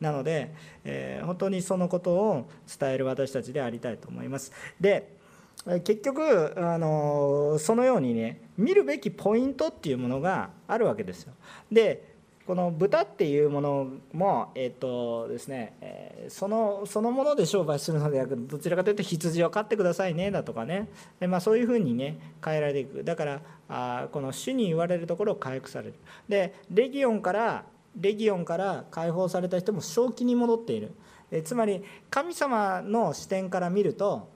[0.00, 0.52] なので、
[0.84, 4.52] えー、本当にそのことを伝える私たちでありたいと思います。
[4.80, 5.21] で
[5.64, 11.32] 結局あのそのようにね見るべきポイントっていうものがあるわけですよ。
[11.70, 12.12] で
[12.44, 20.88] この豚っていうものも、えっとですねえそのそのもので商売するのではなくどちらかというと羊を飼ってくださいねだとかね。
[21.20, 23.04] で、まあ、そういうふうにね変えられていく。
[23.04, 25.94] だからあこの主に言われるところを回復される。
[26.28, 27.64] でレギオンから
[27.96, 30.92] レギオンから解放された人も正気に戻っている。
[31.30, 34.28] えつまり神様の視点から見ると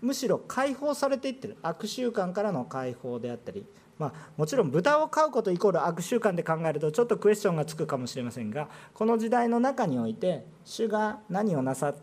[0.00, 3.66] むしろ解放されていってる悪習慣からの解放であったり、
[3.98, 11.94] まあ、もちろん豚を飼うことイコール悪習慣で考えるとちょっとクエスチョンがつくかもしれませんがこの時代の中において主が何をなさ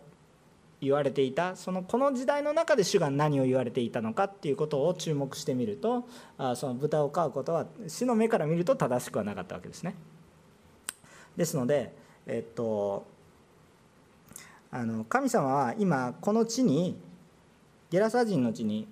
[0.82, 9.96] 言われていたそのこの時代の中で主が何を言われていたのかっていうことを注目してみるとあその豚を飼うことは主の目から見ると正しくはなかったわけですね。
[11.36, 11.94] ですので、
[12.28, 13.06] えっと、
[14.72, 16.98] あの神様は今この地に
[17.90, 18.88] ゲラサ人のうちに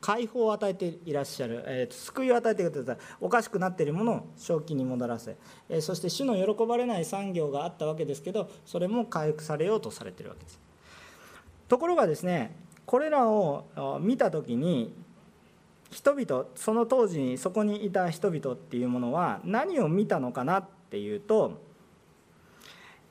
[0.00, 5.36] 解放を与えていらっしゃる、えー、救いを与えてくださいおかしくなっているものを正気に戻らせ、
[5.68, 10.60] えー、そして主の喜ばれない産業があったわけですけどそれも回復されようとされているわけです。
[11.68, 12.54] ところがですね
[12.86, 13.64] これらを
[14.00, 14.94] 見た時に
[15.90, 21.60] 人々その当時にそこにいた人々っていうものは何を見たのかなっていうと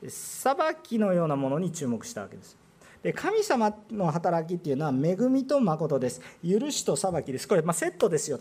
[0.08, 2.56] 裁きのようなものに注目したわけです。
[3.02, 6.20] で神様の働きっていうのは恵みと誠です。
[6.42, 7.46] 許しと裁きです。
[7.46, 8.40] これ、まあ、セットですよ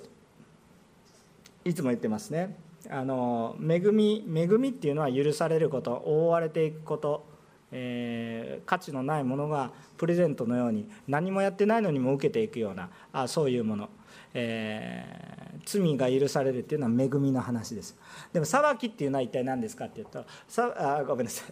[1.63, 2.55] いつも言ってますね。
[2.89, 7.37] あの恵み恵みっていうのは許されること覆われていくこと。
[7.71, 13.89] えー、価値のないものがプレゼントのように何もやってないのにも受けていくようなあそういうもの、
[14.33, 17.97] えー、罪が許されるっていうのは恵みの話です。
[18.31, 21.51] でも裁きっていうのは一体何ですかっていうとさあごめんなさい。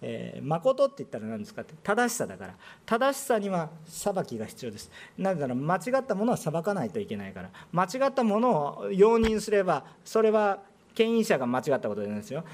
[0.00, 2.54] えー、誠って言ったら何ですかって正しさだから。
[2.86, 4.90] 正しさには裁きが必要です。
[5.16, 7.50] なぜなら間違ったものは裁かないといけないから。
[7.72, 10.60] 間違ったものを容認すればそれは
[10.94, 12.44] 牽引者が間違ったことじゃなんですよ。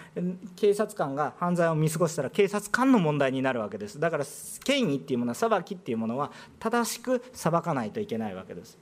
[0.57, 3.99] 警察官が犯罪を見過ごしたら警察官の問題になるわけです。
[3.99, 4.25] だから
[4.65, 8.79] 権威っていうものは裁きっていうものは正しく裁かないといけないわけです。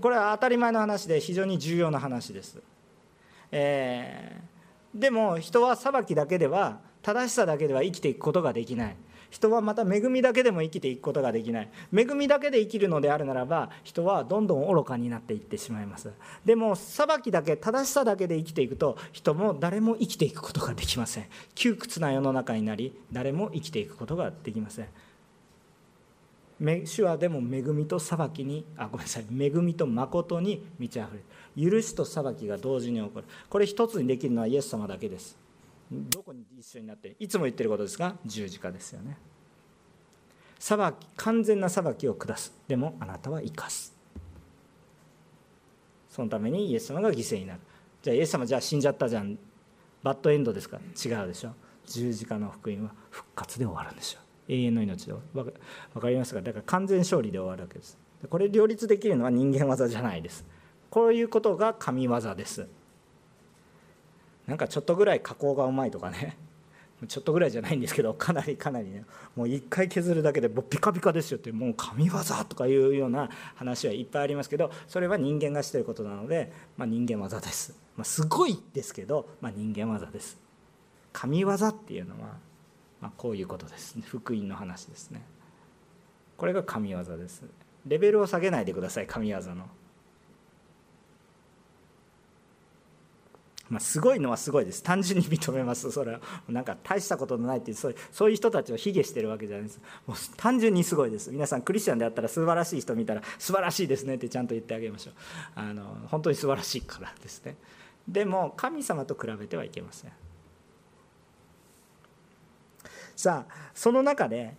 [0.00, 2.58] これは当たり前の話で非常に重要な話です、
[3.50, 8.96] えー、でも人は裁きだけでは正しさだけでは生きていくことができない。
[9.30, 11.68] 人はまた恵みだけでも生きていくことができない。
[11.94, 16.10] 恵みだけで生きるのであるならば人はどんどん愚かになっていってしまいます。
[16.46, 21.26] でも裁きだけ正しさだけで生きていくと人も誰も生きていくことができません。
[21.54, 24.88] 窮屈な世の中になり誰も生きていくことができません。
[26.86, 29.26] 主はでも恵みと裁きにあごめんなさい。
[29.38, 31.08] 恵みと誠に満ち溢
[31.56, 31.70] れる。
[31.70, 33.26] 許しと裁きが同時に起こる。
[33.50, 35.36] これ一つにできるのはイエス様だけです。
[35.90, 39.16] どこに一緒になっていつも言ってることですが十字架ですよね。
[40.58, 42.52] 裁き完全な裁きを下す。
[42.66, 43.96] でもあなたは生かす。
[46.10, 47.60] そのためにイエス様が犠牲になる。
[48.02, 49.38] じゃあイエス様じゃあ死んじゃったじゃん。
[50.02, 50.78] バッドエンドですか？
[50.78, 51.52] 違うでしょ。
[51.86, 54.20] 十字架の福音は復活で終わるんですよ。
[54.48, 55.52] 永遠の命で分
[56.00, 56.42] かりますか？
[56.42, 57.96] だから完全勝利で終わるわけです。
[58.28, 60.44] これ両立できるのは人間技じゃないです。
[60.90, 62.68] こういうことが神業です。
[64.48, 66.36] なんかちょっとぐらい加工がうまいとかね。
[67.06, 69.04] ちょっとぐらいじゃないんですけどかなりかなりね。
[69.36, 72.14] もう1回削るだけでもうピカピカですよってもう神業
[72.48, 80.38] とかいうような話はいっぱいありますけどそれは人間がしてることなので、まあ、人間技です、まあ、すごいですけど、まあ、人間技です。
[81.12, 82.38] 神業っていうのは、
[83.00, 83.94] ま、こういうことです。
[83.94, 85.22] ね福音の話ですね。
[86.36, 87.44] これが神業です。
[87.86, 89.68] レベルを下げないでください神業の。
[93.70, 94.82] まあ、すごいのはすごいです。
[94.82, 95.90] 単純に認めます。
[95.92, 96.20] それは。
[96.48, 99.80] なんか大したことのないっていうそうそういう人たちを卑下してるわけじゃないです。
[100.06, 101.30] もう単純にすごいです。
[101.30, 105.14] 皆さんクリスチャンであったら素晴らしい人見たら素晴らしいですねってちゃんと言ってあげましょう。
[105.54, 107.56] あの本当に素晴らしいからですね。
[108.06, 110.12] でも神様と比べてはいけません。
[113.14, 114.56] さあその中で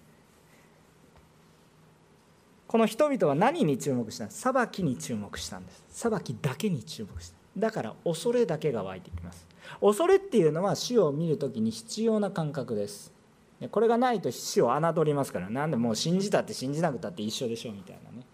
[2.68, 4.30] この人々は何に注目した？
[4.30, 5.84] 裁きに注目したんです。
[5.90, 7.39] 裁きだけに注目した。
[7.58, 9.48] だから恐れだけが湧いてきます。
[9.82, 13.12] 恐れっていうのは死を見る時に必要な感覚です。
[13.72, 15.50] これがないと死を侮りますから。
[15.50, 18.26] なんでもう信じたって信じなくたって一緒でしょうみたいなね。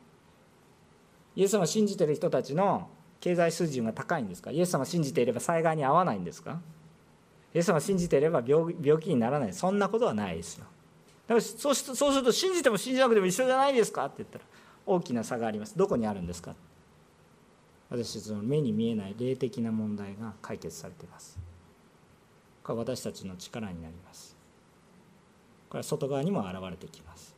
[1.36, 2.88] イエス様信じてる人たちの
[3.20, 4.52] 経済水準が高いんですか？
[4.52, 6.60] イエス様信じていれば災害に遭わないんですか？
[7.54, 9.54] イエス様信じていれば病気にならない。
[9.54, 10.66] そんなことはないですよ。
[11.28, 14.06] だからそうそうすると信じても信じなくても一緒じゃないですか？
[14.06, 14.46] って言ったら
[14.86, 15.76] 大きな差があります。
[15.76, 16.54] どこにあるんですか？
[17.96, 21.40] 私たちの目に見えない霊的な問題が解決されています。
[22.62, 24.36] これは私たちの力になります。
[25.70, 27.34] これは外側にも現れてきます。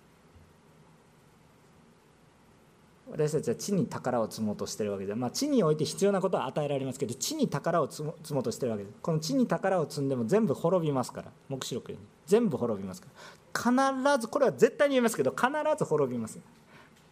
[3.10, 13.08] 私たちは地に宝を積もうとしてるわけで、まあ、地において必要なことは与えられますけど地に宝を積もうとしてるわけですこの地に宝を積んでも全部滅びますから黙示録に全部滅びますか
[13.64, 13.72] ら。
[14.12, 15.48] 必ずこれは絶対に言いますけど必
[15.78, 16.38] ず滅びます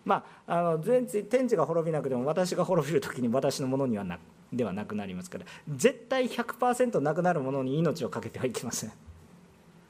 [0.06, 4.20] まあ、あの全天地が滅びなくても私が滅びる時に私のものにはな
[4.54, 5.46] ではなくなりますから。
[5.68, 8.92] 絶対100%なくなるものに命を懸けてはいけません。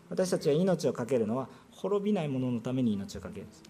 [0.09, 3.63] 私たちは命を懸けるのは滅びないもののために命を懸けるんです。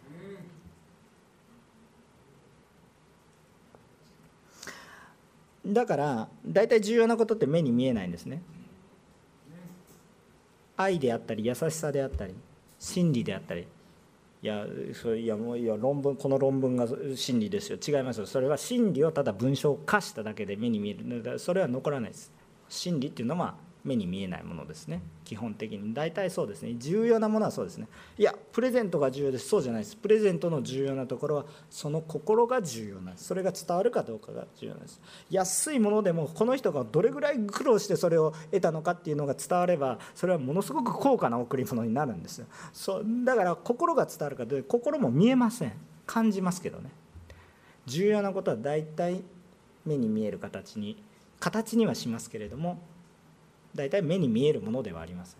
[5.65, 8.43] だから大体重要なことって目に見えないんですね。
[10.77, 12.35] 愛であったり優しさであったり
[12.77, 13.65] 真理であったり。
[14.45, 17.79] いやそれいやもういや論文この論文が真理ですよ。
[17.81, 18.27] 違いますよ。
[18.27, 21.39] それは真理をただ文章化しただけで目に見える。
[21.39, 22.31] それは残らないです。
[22.69, 23.55] 真理っていうのは
[23.85, 25.01] 目に見えないものですね。
[25.23, 25.93] 基本的に。
[25.93, 26.73] 大体そうですね。
[26.77, 27.87] 重要なものはそうですね。
[28.17, 29.47] いやプレゼントが重要です。
[29.47, 29.95] そうじゃないです。
[29.95, 33.25] プレゼントの重要なところはその心が重要なんです。
[33.25, 34.99] それが伝わるかどうかが重要なんです。
[35.29, 42.47] 安いものでもこの人がどれぐらい苦労してそれを得たのかっていうのが伝わればそれはものすごく高価な贈り物になるんですよ。
[42.73, 45.73] そうだから心が伝わるかどうか心も見えません。
[46.07, 46.89] 感じますけどね。
[47.85, 49.21] 重要なことは大体
[49.85, 51.03] 目に見える形に
[51.39, 52.79] 形にはしますけれども
[53.75, 55.39] 大体目に見えるものではありません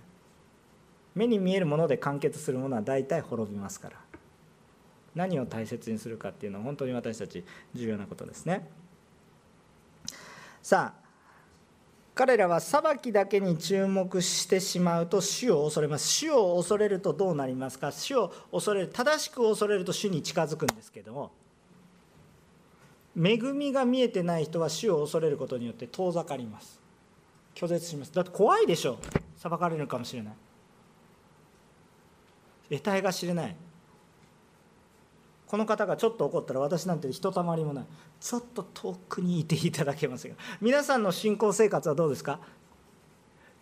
[1.15, 3.97] 目に見えるもので完結するものは大体滅びますから。
[5.15, 8.69] 何を大切にするかっていうのは本当に私たち重要なことですね。
[10.61, 11.05] さあ
[12.13, 16.07] 彼らは裁きだけに注目してしまうと主を恐れます。
[16.09, 17.93] 主を恐れるとどうなりますか？
[17.93, 21.31] 主を恐れる正しく恐れると主に近づくんですけども
[23.15, 26.81] 恵みが見えてない人は主を恐れることによって遠ざかります。
[27.55, 28.13] 拒絶します。
[28.13, 28.99] だって怖いでしょ。
[29.37, 30.33] 裁かれるかもしれない。
[32.69, 33.55] 得体が知れない。
[35.47, 37.85] この方がちょっと怒ったら私なんてひとたまりもない。
[38.19, 40.35] ちょっと遠くにいていただけますが。
[40.59, 42.39] 皆さんの信仰生活はどうですか？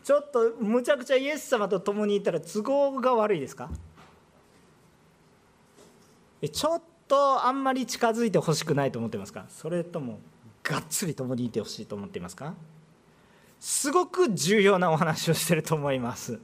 [0.04, 3.70] ちょっとむちゃくちゃイエス様と共にいたら都合が悪いですか？
[6.52, 9.46] ちょっとあんまり近づいてほしくないと思ってますか？
[9.50, 10.20] それとも
[10.64, 12.54] がっつり共にいてほしいと思っていますか？
[13.64, 16.38] すごく重要なお話をしてると思います。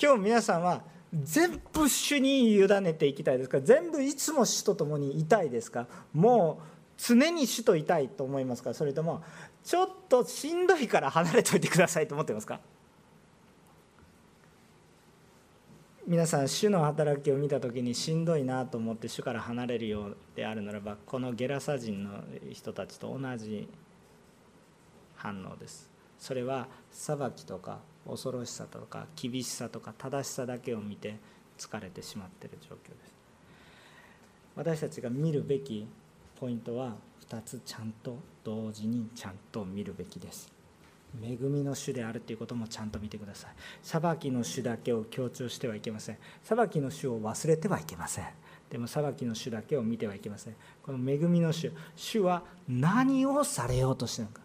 [0.00, 0.80] 今日皆さんは
[1.12, 3.60] 全部主に委ねていきたいですか？
[3.60, 5.88] 全部いつも主と共にいたいですか？
[6.14, 6.64] もう
[6.96, 8.72] 常に主といたいと思いますか？
[8.72, 9.22] それとも
[9.62, 12.60] ちょっとしんどいから離れといてくださいと思ってますか？
[16.06, 23.68] 皆さん主の働きを見た時にしんどいなと思って主から離れるようであるならばこのゲラサ人の人たちと同じ
[25.14, 25.90] 反応です。
[26.18, 31.16] それは裁きとか恐ろしさとか厳しさとか正しさだけを見て
[31.58, 33.14] 疲れてしまっている状況です。
[34.56, 35.86] 私たちが見るべき
[36.40, 36.94] ポイントは
[37.28, 40.59] 2つちゃんと同時にちゃんと見るべきです。
[41.22, 43.50] 恵みの主であるということもちゃんと見てください。
[43.82, 46.18] 裁きの主だけを強調してはいけません。
[46.42, 48.26] 裁きの主を忘れてはいけません。
[48.70, 50.54] でも裁きの主だけを見てはいけません。
[50.82, 54.42] この恵みの主主は何をされようとしてるのか。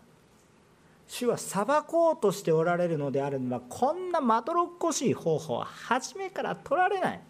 [1.08, 7.22] 主は裁こうとしておられるのであるのはこんなまどろっこしい方法は初めから取られない。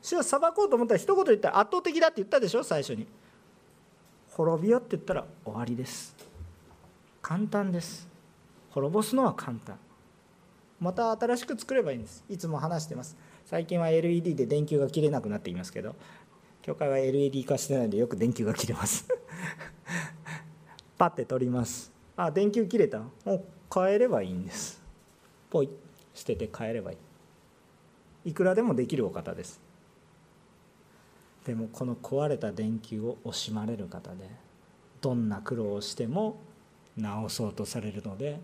[0.00, 3.06] 主は裁こうと思ったら一言言ったら圧倒的だって言ったでしょ最初に。
[4.30, 6.27] 滅びよって言ったら終わりです。
[7.28, 8.08] 簡単です。
[8.70, 9.76] 滅ぼすのは簡単。
[10.80, 12.24] また新しく作ればいいんです。
[12.26, 13.18] いつも話してます。
[13.44, 15.94] 最近は LED で電球が切れなくなっていますけど
[16.62, 19.06] 教会は LED 化してないのでよく電球が切れます。
[20.96, 21.92] パッて取ります。
[22.16, 23.00] あ電球切れた？
[23.00, 24.82] もう変えればいいんです。
[25.50, 25.68] ポイ。
[26.14, 26.96] 捨てて変えればい
[28.24, 28.30] い。
[28.30, 29.60] いくらでもできるお方です。
[31.44, 34.30] でもこの壊れた電球を惜しまれる方で
[35.02, 36.38] どんな苦労をしても
[36.98, 38.40] 直そうとされるので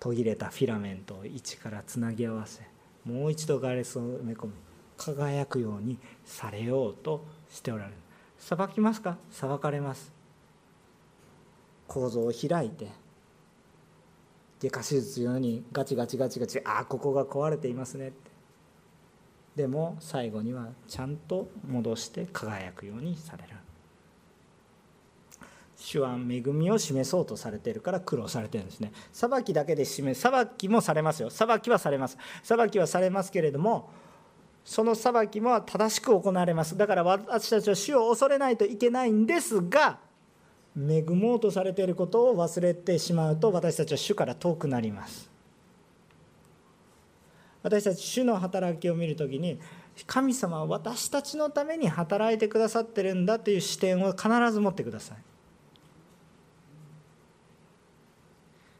[0.00, 2.62] 途切れたフィラメントを一からつなぎ合わせ
[3.04, 4.52] もう一度ガレスを埋め込み
[4.96, 7.96] 輝くようにされようとしておられる。
[8.38, 9.16] 裁きますか？
[9.30, 10.12] 裁かれます。
[11.88, 12.88] 構造を開いて
[14.60, 18.30] 外科手術のようにガチガチガチガチああここが壊れていますねって。
[19.56, 23.54] でも最後にはちゃんと戻して輝くようにされる。
[25.82, 28.92] 主は恵みを示そうとされているから苦労されてるんですね。
[29.12, 31.28] 裁きだけで示す裁きもされますよ。
[31.28, 32.16] 裁きはされます。
[32.44, 33.90] 裁きはされますけれども
[34.64, 36.76] その裁きも正しく行われます。
[36.76, 39.98] だから私たちは主を恐れないといけないんですが
[40.76, 45.28] 恵もうとされていることを忘れてしまうと私たちは主から遠くなります。
[47.64, 49.58] 私たち主の働きを見るときに
[50.06, 55.31] 神様は私たちのために働いてくださってるんだという視点を必ず持ってください。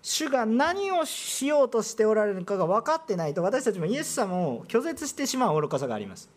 [0.02, 6.28] 主が何をしようとしておられるかが分かってないと私たちもイエス様を拒絶してしまう愚かさがあります。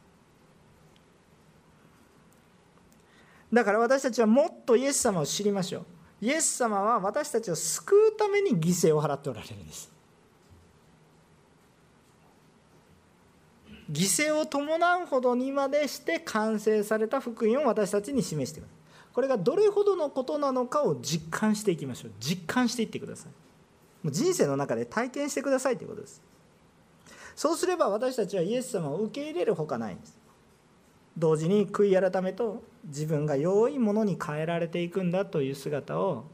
[3.51, 5.85] だから私たちはもっとイエス様を知りましょう。
[6.21, 9.91] イエス様は私たちを救うために犠牲を払っておられるんです。
[13.91, 18.69] 犠牲を伴うほどにまでして完成された福音を私たちに示してくる
[19.13, 22.11] これがどれほどのことなのかを実感していきましょう。
[22.19, 23.44] 実感していってください。
[24.11, 26.21] 人生の中で体験してくださいということです。
[27.35, 30.17] そうすれば私たちはイエス様を受け入れるほかないんです。
[31.17, 36.25] 同時に悔い改めと自分が良いものに変えられていくんだという姿を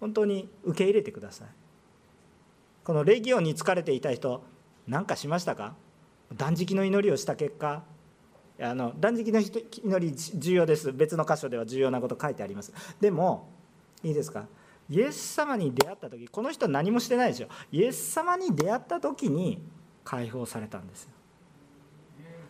[0.00, 1.48] 本当に受け入れてください。
[2.84, 4.42] このレギオンに疲れていた人
[4.86, 5.74] 何かしましたか？
[6.34, 7.82] 断食の祈りをした結果。
[8.60, 10.92] あの断食の祈り重要です。
[10.92, 12.72] 別の箇所では重要なこと書いてあります。
[13.00, 13.48] でも
[14.02, 14.46] いいですか？
[14.90, 19.62] イエス様に出会った時この人は何もしてないでしょイエス様に出会った時に
[20.04, 21.10] 解放されたんですよ。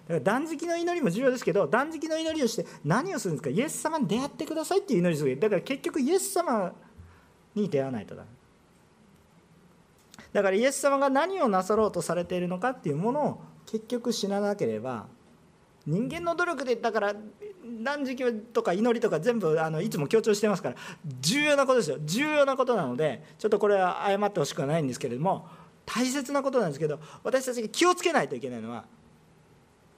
[0.07, 3.51] だから断食の祈りも重要ですけど断食の祈りをして何をするんですか？
[3.51, 5.39] イエス様に出会ってくださいっていう祈りする。
[5.39, 6.73] だから結局イエス様
[7.55, 8.25] に出会わないとだ
[10.33, 15.07] だからイエス様が何をなさろうとされているのかっていうものを結局死ななければ
[15.87, 17.15] 人間の努力でだから
[17.83, 20.77] 断食とか祈りとか全部あのいつも強調してますから
[21.21, 25.47] 重要なことですよ重要なことなのでちょっとこれは謝ってほしくはないんですけれども
[25.87, 28.85] 大切なことなんですけど私たちが気をつけないといけないのは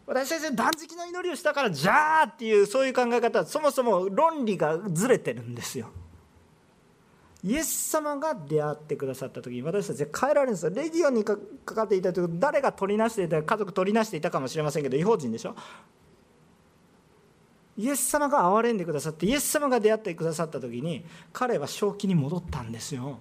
[0.07, 5.91] 私たちが断食の祈りをしたからじゃあっていうそういう考え方はそもそも論理がずれてるんですよ。
[7.47, 15.55] イエス様が出会ってくださった時に私たちは変えられるんですよレギオンにかかっていた時誰が取りなしていた家族取りなしていたかもしれませんけど違法人でしょ？
[17.79, 23.19] イエス様が憐れんでくださってイエス様が出会ってくださった時に彼は正気に戻ったんですよ。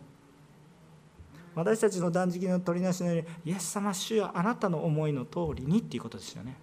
[1.54, 6.58] 私たちの断食の取りなしのようにイエス様主よあなたの思いの通りにっていうことですよね。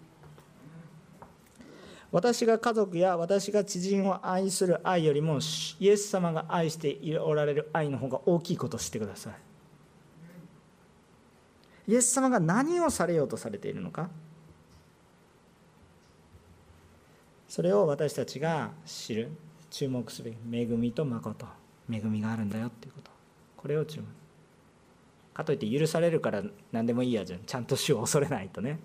[2.12, 5.38] 私が家族や私が知人を愛する愛よりも
[5.80, 9.32] イエス様が愛しておられる愛の方が大きいことを知ってください。
[11.88, 14.10] イエス様が何をされようとされているのか。
[17.48, 19.30] それを私たちが知る。
[19.70, 21.46] 注目すべき恵みと誠。
[21.90, 23.10] 恵みがあるんだよっていうこと。
[23.56, 24.06] これを注目
[25.32, 26.42] かといって許されるから
[26.72, 27.40] 何でもいいやじゃん。
[27.40, 28.78] ちゃんと主を恐れないとね。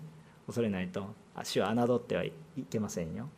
[0.46, 1.06] 恐れないと。
[1.44, 2.32] 主を侮ってはい
[2.70, 3.28] けませんよ。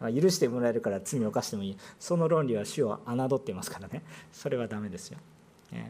[0.00, 1.76] 許してもらえるから罪を犯してもいい。
[1.98, 4.02] その論理は主を侮っていますからね。
[4.32, 5.18] それはダメですよ、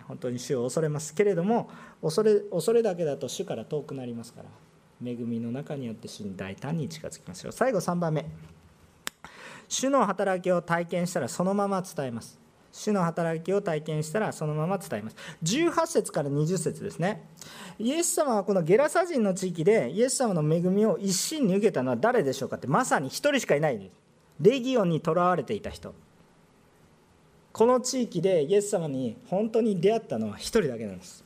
[0.07, 1.68] 本当に主を恐れますけれども
[2.00, 4.48] 恐れ恐れだけだと主から遠くなりますから
[5.04, 7.52] 恵みの中によって主に大胆に近づきますよ。
[7.52, 8.26] 最後3番目。
[9.68, 12.38] 主の働きを体験したらそのまま伝えます。
[12.77, 15.16] 主の働きを体験したらそのまま伝えます。
[15.43, 17.27] 18節から20節ですね。
[17.79, 23.91] イエス様はこのゲラサ人の地域でイエス様の恵みを一身に受けたのは誰でしょうかってまさに1人しかいないです。
[24.41, 25.95] レギオンにとらわれていた人。
[27.53, 31.24] この地域でイエス様に本当に出会ったのは1人だけなんです。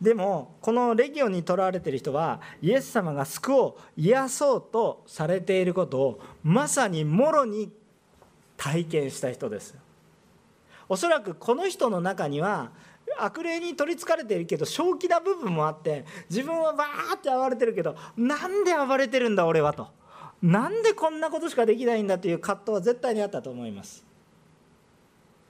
[0.00, 7.70] でもこのレギオンにとらわれている人はイエス様が救を癒そうとされていることをまさにもろに
[8.56, 9.74] 体験した人です。
[10.88, 12.70] おそらくこの人の中には
[13.18, 19.88] 悪霊に取りつかれているけど正気な部分もあって自分はバーって暴れてるけどなんで暴れてるんだ俺はと。
[20.42, 24.04] なんでこんなことしかできないんだという葛藤は絶対にあったと思います。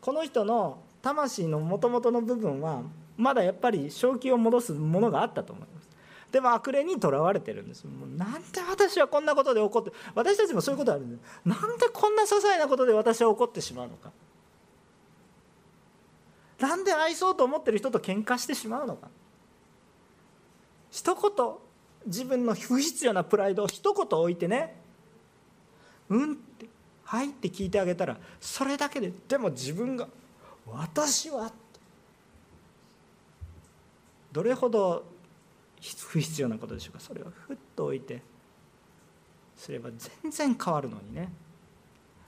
[0.01, 2.83] この人の魂のもともとの部分は
[3.17, 5.74] まだやっぱり正気を戻すものがあったと思います
[6.35, 7.87] でも悪霊にとらわれてるんです。
[7.87, 11.21] もうなんで私はこんなことで怒って私たちもそういうことあるんです。
[11.45, 14.11] なんでこんな些細なことで私は怒ってしまうのか。
[16.59, 19.07] なんで愛そうと思ってる人と喧嘩してしまうのか。
[20.91, 21.55] 一言
[22.07, 24.75] 自分の不必要なプライドを一言置いてね
[26.11, 26.69] 「うん」って
[27.07, 30.09] 「はい」って聞いてあげたらそれだけででも自分が
[30.67, 31.53] 「私は」
[34.33, 35.14] どれほど
[36.09, 37.01] 不必要なことでしょうか？
[37.01, 38.23] それをふっと置いて
[39.57, 39.91] すれば
[40.23, 41.31] 全然変わるのにね。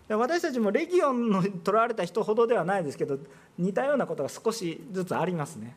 [0.08, 3.18] 私たちもレギオンのとらわれた人ほどではないですけど
[3.58, 5.74] 似たようなことが少しずつありますね。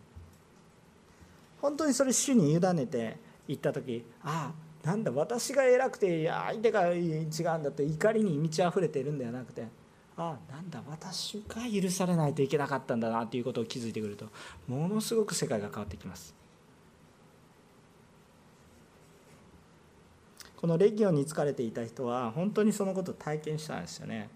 [1.62, 3.18] 本当にそれ主に委ねて
[3.48, 4.54] いった時あ
[4.84, 9.64] あなんだ私が偉くて相手が違うんだって怒りに満ち溢れているんではなくて
[10.16, 14.28] ああなんだ私が許されないといけなかったんだなということを気づいてくると
[14.68, 16.34] ものすごく世界が変わってきます。
[20.60, 24.30] このレギオンに疲れていた人は本当にそのことを体験したんですよね。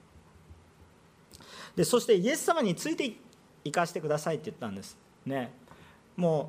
[1.75, 3.11] でそしてイエス様について
[3.65, 5.51] 行かせてくださいって言ったんですね。
[6.15, 6.45] もう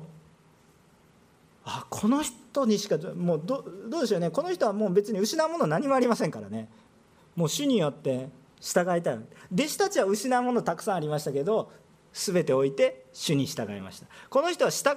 [1.65, 3.65] あこの人にしかもうど
[3.97, 4.29] うでしょうね。
[4.29, 6.69] この人はもう別に失うもの何もありませんからね。
[7.35, 8.29] もう主によって
[8.61, 9.19] 従いたい。
[9.53, 11.69] 弟子たちは失うものたくさんありましたけど
[12.17, 14.07] 全て置いて主に従いました。
[14.29, 14.91] この人は従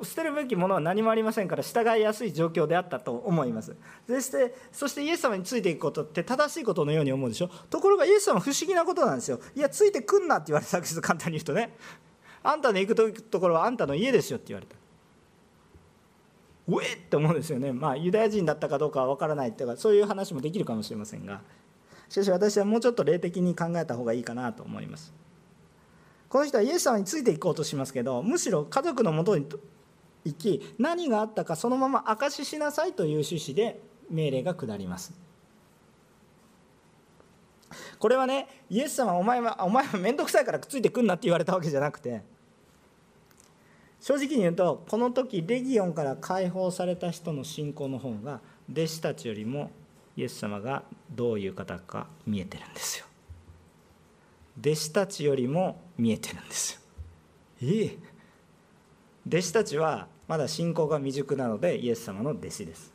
[0.00, 3.74] う捨てるべきものは何もありませんから従いやすい状況であったと思います。
[4.06, 7.50] そしてそしてイエス様についていくことって正しいことのように思うでしょ？
[7.68, 9.40] ところがイエス様は不思議なことなんですよ。
[9.56, 11.74] いやついてくんなって言われたわけです簡単に言うとね。
[12.44, 14.76] あんたの行くところはあんたの家ですよって言われた。
[16.68, 17.72] うえって思うんですよね。
[17.72, 21.40] まあユダヤ人だったかどうかは分からないっていうかそういう話もできるかもしれませんが。
[22.08, 25.12] しかし私はもうちょっと霊的に考えた方がいいかなと思います。
[26.32, 29.44] この人はイエス様についていこうとしますけどむしろ家族のもとに
[30.24, 35.12] 行き何があったかそのまま証ししなさいという趣旨で命令が下ります。
[37.98, 42.22] これはねイエス様お前はお前は面倒くさいからくっついてくんなって言われたわけじゃなくて
[44.00, 49.70] 正直に言うとこの時レギオンから解放された人の信仰の方が弟子たちよりも
[50.16, 53.11] イエス様がどういう方か見えてるんですよ。
[54.64, 56.80] 弟子たちよりも見えてるんですよ。
[57.62, 57.98] ええ。
[59.26, 62.92] 弟子たちはまだ信仰が未熟なのでイエス様の弟子です。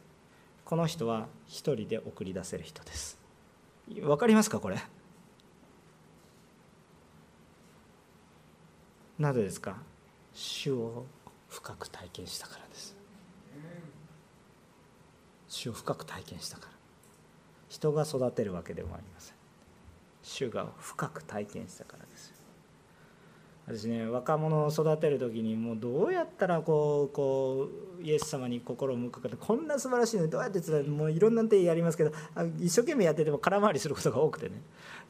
[0.64, 3.20] この人は一人で送り出せる人です。
[4.02, 4.78] わかりますかこれ？
[9.20, 9.78] なぜですか？
[10.34, 11.06] 主を
[11.50, 12.96] 深く体験したからです。
[15.50, 16.72] 主を深く体験したから。
[17.70, 19.37] 人が育てるわけでもありません
[20.28, 22.36] 主が深く体験したからです。
[23.66, 27.68] 私ね若者を育てる時にもうどうやったらこうこ
[28.00, 32.14] うイエス様に心を向くかってこんな素晴らしいのにどうやって伝えるもういろんな手やりますけど
[32.62, 34.62] 一生懸命やってても空回りすることが多くてね。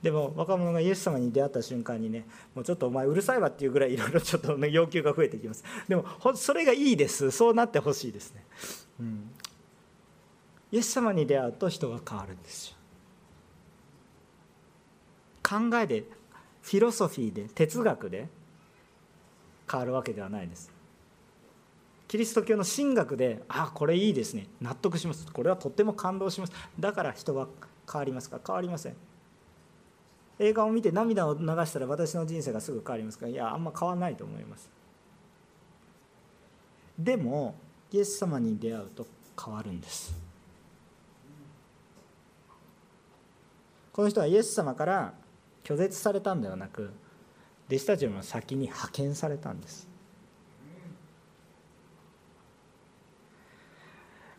[0.01, 5.63] でも若者がイエス様に出会った瞬間にねもうちょっとお前うるさいわっていうぐらいいろいろちょっと、ね、要求が増えてきます。
[5.87, 6.05] でも
[6.35, 7.29] それがいいです。
[7.29, 8.43] そうなってほしいですね、
[8.99, 9.31] うん、
[10.71, 12.76] イエス様に出会うと人が変わるんですよ。
[15.47, 16.03] 考えで
[16.61, 18.27] フィロソフィーで哲学で
[19.71, 20.71] 変わるわけではないです。
[22.09, 24.47] キリスト教の神学であこれいいですね。
[24.61, 25.31] 納得します。
[25.31, 26.53] これはとっても感動します。
[26.79, 27.47] だから人は
[27.89, 28.41] 変わりますか？
[28.45, 28.95] 変わりません。
[30.39, 33.27] 映画を見て涙を流したら私の人生がすぐ変わりますか？
[33.27, 34.69] いやあんま変わらないと思います。
[36.99, 37.55] でも
[37.91, 39.07] イエス様に出会うと
[39.41, 40.13] 変わるんです。
[43.93, 45.13] この人はイエス様から
[45.67, 46.91] 拒絶されたんではなく
[47.67, 49.85] 弟子たちよりも先に派遣されたんです。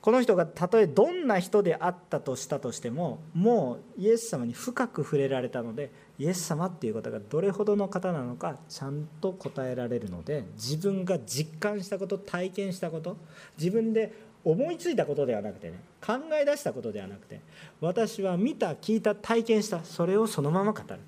[0.00, 13.18] この人がたとえどんな人であったとしたとしてももうイエス様に深く触れられたのでイエス様っていうことがどれほどの方なのかちゃんと答えられるので自分が実感したこと体験したこと
[13.58, 14.14] 自分で
[14.44, 17.42] 思いついたことではなくてね考え出したことではなくて
[17.82, 21.00] 私は見た聞いた体験したそれをそのまま語る。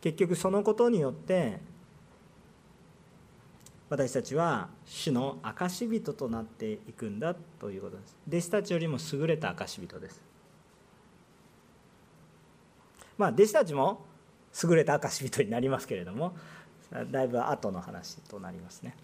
[0.00, 1.60] 結局そのことによって
[3.90, 8.16] 私たちは主の証人となっていくんだということです。
[8.28, 10.22] 弟子たちよりも優れた証人です。
[13.18, 14.06] まあ弟子たちも
[14.62, 16.34] 優れた証人になりますけれども
[17.10, 18.94] だいぶ後の話となりますね。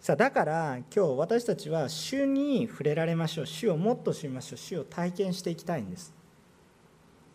[0.00, 3.46] さあだから今日私たちは主に触れられましょう。
[3.46, 4.56] 主をもっと知りましょう。
[4.56, 6.21] 主を体験していきたいんです。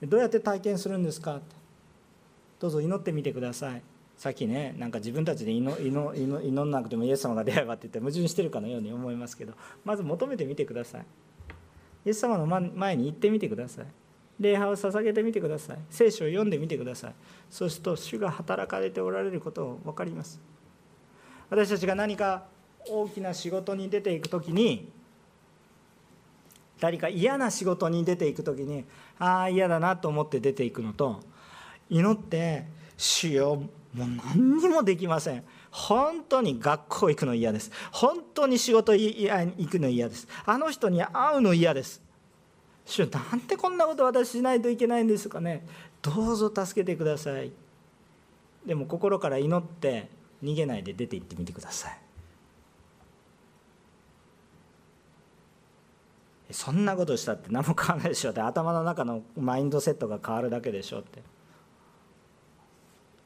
[0.04, 1.42] どうやって体験するんですか？
[2.60, 3.82] どうぞ祈ってみてください。
[4.16, 9.54] さっきねなんか自分たちで祈祈んなくてもイエス様が出会えばって言って矛盾してるかのように思いますけど
[9.86, 11.06] まず求めてみてください。
[12.06, 13.86] イエス様の前に行ってみてください。
[14.40, 15.78] 礼拝を捧げてみてください。
[15.90, 17.14] 聖書を読んでみてください。
[17.50, 20.40] そうすると主が働かれておられることを分かります。
[21.50, 22.46] 私たちが何か
[22.90, 24.90] 大きな仕事に出ていく時に
[26.80, 28.86] 誰か嫌な仕事に出ていく時に
[29.20, 31.22] ああ嫌だなと思って出ていくのと
[31.90, 32.66] 祈って
[32.98, 33.56] 「主よ
[33.94, 37.72] もう何にもできません」本当に学校行くの嫌です。
[37.92, 40.28] 本当に仕事行くの嫌です。
[40.46, 42.02] あの人に会うの嫌です。
[42.86, 45.68] 主なんでこんなこと私しないといけないんですかね。
[46.02, 47.52] どうぞ助けてください。
[48.66, 50.10] でも心から祈って
[50.44, 52.07] 逃げないで出て行ってみてください。
[56.52, 58.32] そんなことしたって何も変わらないでしょ。
[58.32, 61.22] って頭の中のマインドセットが変わるだけでしょって。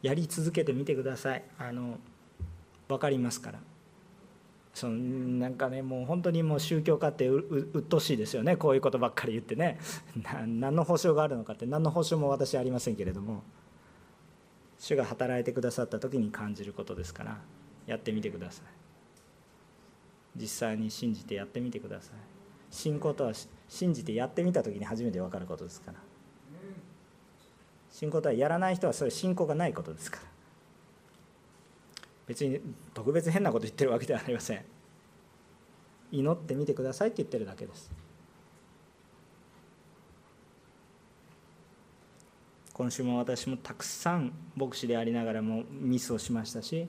[0.01, 1.43] やり続けてみてください。
[1.59, 1.97] あの
[2.87, 3.59] 分かりますから。
[4.73, 8.55] そのなんかねもう本当にもう宗教家ってうっとしいですよね。
[8.55, 9.79] こういうことばっかり言ってね。
[10.15, 11.65] 何の保証があるのかって。
[11.65, 13.43] 何の保証も私ありませんけれども。
[14.79, 17.37] 主が働いてくださった時に感じることですから。
[17.85, 18.65] やってみてください。
[20.35, 22.30] 実際に信じてやってみてください。
[22.71, 23.33] 信仰とは
[23.67, 25.99] 信じてやってみた時に初めて分かることですから。
[27.91, 30.23] 信仰とはやらない人はそれ信仰がないことですから。
[32.27, 32.61] 別に
[32.93, 34.63] 特別変なこと言ってるわけではありません。
[36.11, 37.91] 祈ってみてくださいって言ってるだけです。
[42.73, 46.87] 今週も私もたくさん牧師でありながらもミスをしましたし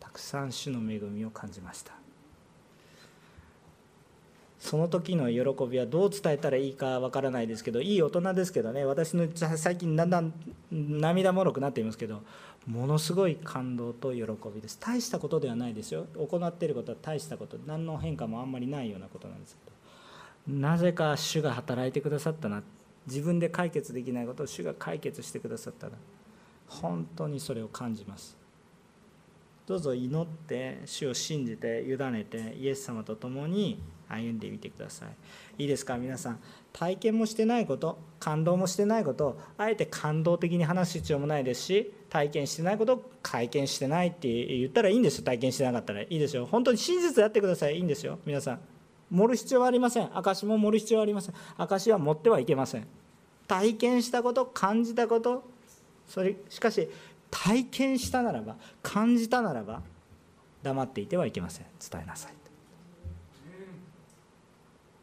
[0.00, 1.99] たくさん主の恵みを感じました。
[4.60, 10.34] その時の喜びはどう伝えたらいいかわからないですけどいい大人ですけどね私の最近だんだん
[10.70, 12.22] 涙もろくなっていますけど
[12.66, 14.22] ものすごい感動と喜
[14.54, 14.78] びです。
[14.78, 16.06] 大したことではないですよ。
[16.14, 17.56] 行っていることは大したこと。
[17.66, 19.60] 何の変化もあんまりないようなことなんですけ
[20.52, 20.60] ど。
[20.60, 22.62] なぜか主が働いてくださったな。
[23.06, 25.94] 自分で解決できないことを主が解決してくださったな。
[26.68, 28.36] 本当にそれを感じます。
[29.66, 33.80] どうぞ祈って主を信じて委ねてイエス様と共に
[34.10, 35.62] 歩んでみてください。
[35.62, 35.96] いいですか？
[35.96, 36.40] 皆さん
[36.72, 45.24] 体験もしてないこと感動もしてないことをあえて感動的に話す必要もないですし体験してないことを体験してないって言ったらいいんですよ。
[45.24, 46.02] 体験してなかったら。
[46.02, 46.46] いいですよ。
[46.46, 47.76] 本当に真実やってください。
[47.76, 48.18] いいんですよ。
[48.26, 48.60] 皆さん
[49.10, 50.16] 盛る必要はありません。
[50.16, 51.34] 証も盛る必要はありません。
[51.56, 52.86] 証は持ってはいけません。
[53.46, 55.48] 体験したこと感じたこと
[56.06, 56.88] それしかし
[57.30, 59.82] 体験したならば感じたならば
[60.62, 61.66] 黙っていてはいけません。
[61.80, 62.32] 伝えなさい。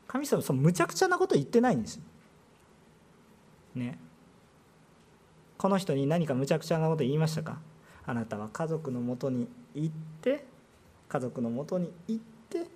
[0.07, 1.99] 神様そのむちゃくちゃなこと言ってないんです。
[3.75, 3.99] ね。
[5.57, 7.59] この人に何かむちゃくちゃなこと言いましたか？
[8.05, 10.45] あなたは家族のもとに行って
[11.09, 12.67] 家族のもとに行って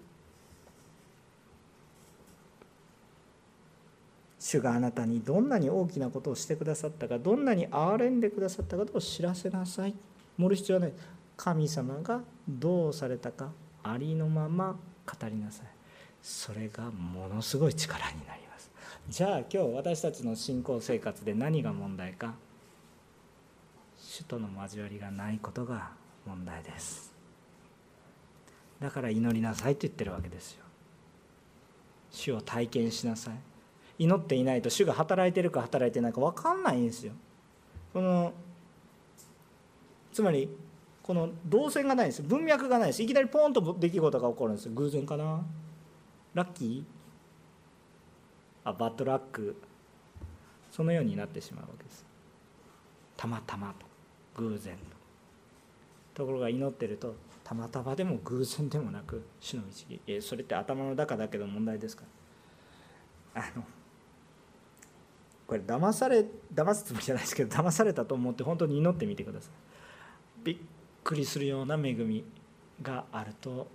[4.40, 9.94] 主があなたにどんなに大きなことをしてくださったかどんなに憐れんでくださったかを知らせなさい。
[10.38, 10.94] 盛る必要はない。
[11.38, 13.52] 神様がどうされたか
[13.84, 14.76] ありのまま
[15.06, 15.81] 語りなさい。
[16.22, 18.70] それがものすごい力になります。
[19.10, 22.34] じゃあ今日私たちの信仰生活で何が問題か？
[23.98, 25.92] 主との交わりがないことが
[26.26, 27.12] 問題です。
[28.80, 30.64] だから祈りなさいと言ってるわけですよ。
[32.12, 33.36] 主を体験しなさい。
[34.00, 37.14] 祈っていないと主が働いてるか働いてないか分かんないんですよ。
[37.94, 38.34] この
[40.12, 40.50] つまり
[41.04, 42.22] この動線がないんです。
[42.22, 43.02] 文脈がないです。
[43.04, 44.70] いきなりポンと出来事が起こるんです。
[44.70, 45.44] 偶然かな？
[46.34, 46.84] ラッキー？
[48.64, 49.56] あバッドラック
[50.72, 52.06] そのようになってしまうわけです。
[53.18, 53.86] たまたまと。
[54.42, 54.76] 偶然
[56.14, 56.24] と。
[56.24, 60.02] ところが祈ってるとたまたまでも偶然でもなく主の導き。
[60.08, 62.04] えそれって頭の中だけの問題ですか？
[63.34, 63.64] らあの
[65.48, 69.52] これ騙され騙すつもりじゃないですけど騙されたと思って本当に祈ってみてください。
[70.46, 70.58] びっ
[71.04, 72.24] くりするような恵み
[72.82, 73.68] があると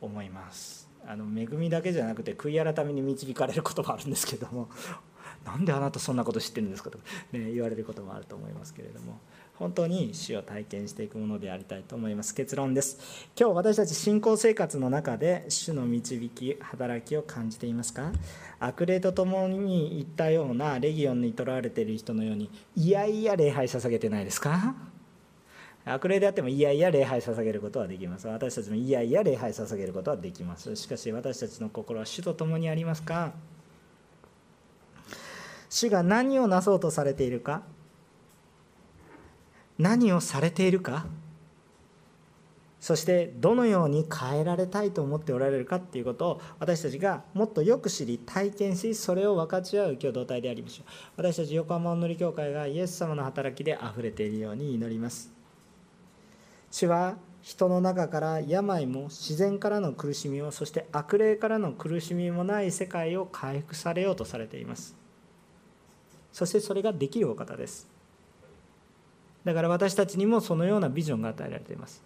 [0.00, 0.89] 思います。
[1.06, 4.68] あの恵みだけじゃなくて悔い改めに導かれることもあるんですけども
[5.44, 6.98] なんであなたそんなこと知ってるんですかと、
[7.32, 9.18] ね、言われることもあると思いますけれども
[9.54, 12.34] 本当に死を体験していくものでありたいと思います。
[12.34, 12.98] 結論です。
[13.38, 18.10] 今日私たち信仰生活の中で主の導き働きを感じていますか？
[18.58, 24.89] 悪霊とともに言ったようなレギオンにとらわれている人のようにいやいや礼拝捧げてないですか？
[25.84, 28.28] 悪霊であってもいやいや礼拝捧げることはできます。
[28.28, 30.76] 私たちもいやいや礼拝捧げることはできます。
[30.76, 33.32] しかし私たちの心は主と共にありますか？
[35.68, 37.62] 主が何をなそうとされているか？
[39.78, 41.06] 何をされているか？
[42.78, 50.86] そしてどのように変えられたいと思っておられるかっていうことを私たちがもっとよく知り体験しそれを分かち合う共同体でありましょう。
[51.16, 55.39] 私たち横浜おのり教会がイエス様の働きであふれているように祈ります。
[56.70, 64.94] 主は人の中から病も自然からの苦しみをそして悪霊からの苦しみもない世界を回復されようとされています。
[66.32, 67.88] そしてそれができるお方です。
[69.44, 72.02] だから私たちにもそのようなビジョンが与えられています。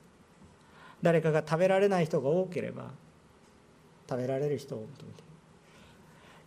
[1.03, 2.93] 誰かが食べられない人が多ければ
[4.09, 5.23] 食べられる人を求めて。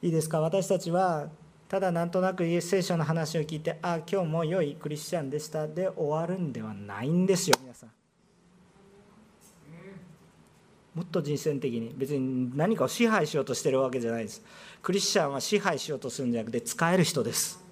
[0.01, 0.39] いいですか？
[0.39, 1.28] 私たちは
[1.68, 7.96] ただなんとなく聖書の話を聞いてああ今日も良いクリスチャンでしたで終わるんではないんですよ皆さん。
[10.97, 11.93] もっと人選的に。
[11.95, 14.41] 別に何かを支配しようとしてるわけじゃないです。
[14.81, 17.63] クリスチャンは支配しようとするんじゃなくて使える人です。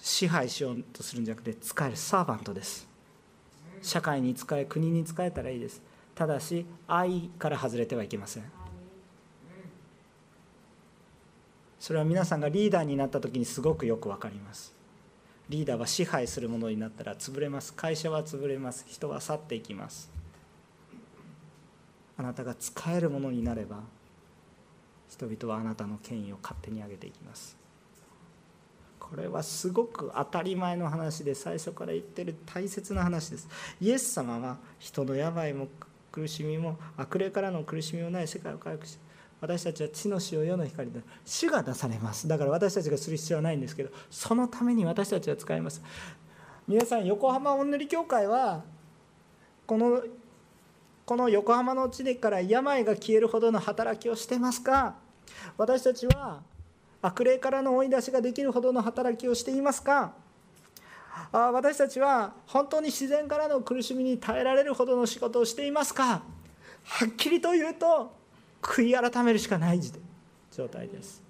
[0.00, 2.86] 支配しようとするんじゃなくて使えるサーバントです。
[3.82, 5.82] 社会に使え国に使えたらいいです。
[6.14, 8.44] ただし愛から外れてはいけません。
[11.80, 14.78] それは皆さんがリーダーになった時にすごくよく分かります。
[15.50, 17.74] リーダーは支配するものになったら潰れます。
[17.74, 18.84] 会社は潰れます。
[18.88, 20.08] 人は去っていきます。
[22.16, 23.80] あなたが使えるものになれば
[25.08, 27.56] 人々はあなたの権威を勝手に上げていきます。
[29.00, 33.48] これはすごく当たり前の話で最初から言ってる大切な話です。
[33.80, 35.66] イエス様は人の病も
[36.12, 39.09] 苦しみも悪霊からの苦しみもない世界を回復して
[39.40, 42.28] 私たちは地の塩世の光で主が出されます。
[42.28, 45.82] だから私たちがする必要はないんですけどそのために私たちは使います。
[46.68, 48.62] 皆さん横浜おんぬり協会は
[49.66, 50.02] この
[51.06, 54.94] この横浜の地でから病が消えるほどの働きをしてますか？
[55.56, 56.42] 私たちは
[57.02, 60.12] 悪霊からの追い出しができるほどの働きをしていますか？
[61.32, 66.22] あ私たちは本当に自然からの苦しみに耐えられるほどの仕事をしていますか？
[66.84, 68.19] はっきりと言うと
[68.62, 69.80] 悔い改めるしかない
[70.52, 71.22] 状態です。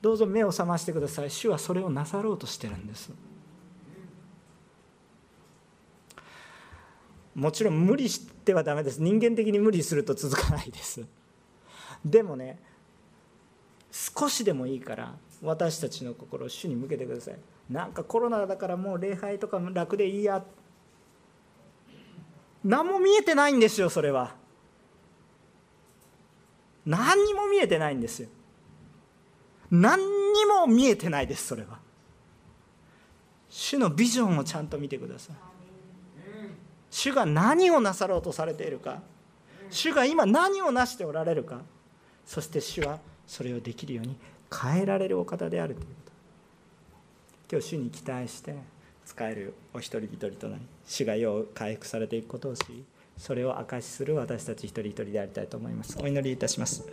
[0.00, 1.30] どうぞ目を覚ましてください。
[1.30, 3.10] 主はそれをなさろうとしてるんです。
[7.34, 9.00] もちろん無理してはダメです。
[9.00, 11.06] 人間的に無理すると続かないです。
[12.04, 12.58] でもね
[13.90, 17.36] 少しでもいいから私たちの心を主に向けてください。
[17.70, 20.44] なんかコロナだからもう礼拝とかも楽でいいや。
[22.64, 24.41] 何も見えてないんですよそれは。
[26.86, 28.28] 何にも見えてないんですよ。
[29.70, 31.78] 何にも見えてないですそれは。
[33.48, 35.36] 主のビジョンをちゃんと見てください。
[36.90, 39.00] 主が何をなさろうとされているか。
[39.70, 41.60] 主が今何をなしておられるか。
[42.26, 44.16] そして主はそれをできるように
[44.52, 46.12] 変えられるお方であるということ。
[47.52, 48.54] 今日主に期待して
[49.04, 52.84] 使えるお一人一人となり主が世を回復されていくことをし
[53.16, 55.98] それを証しする私たち一人一人でありたいと思います。
[56.00, 56.84] お祈りいたします。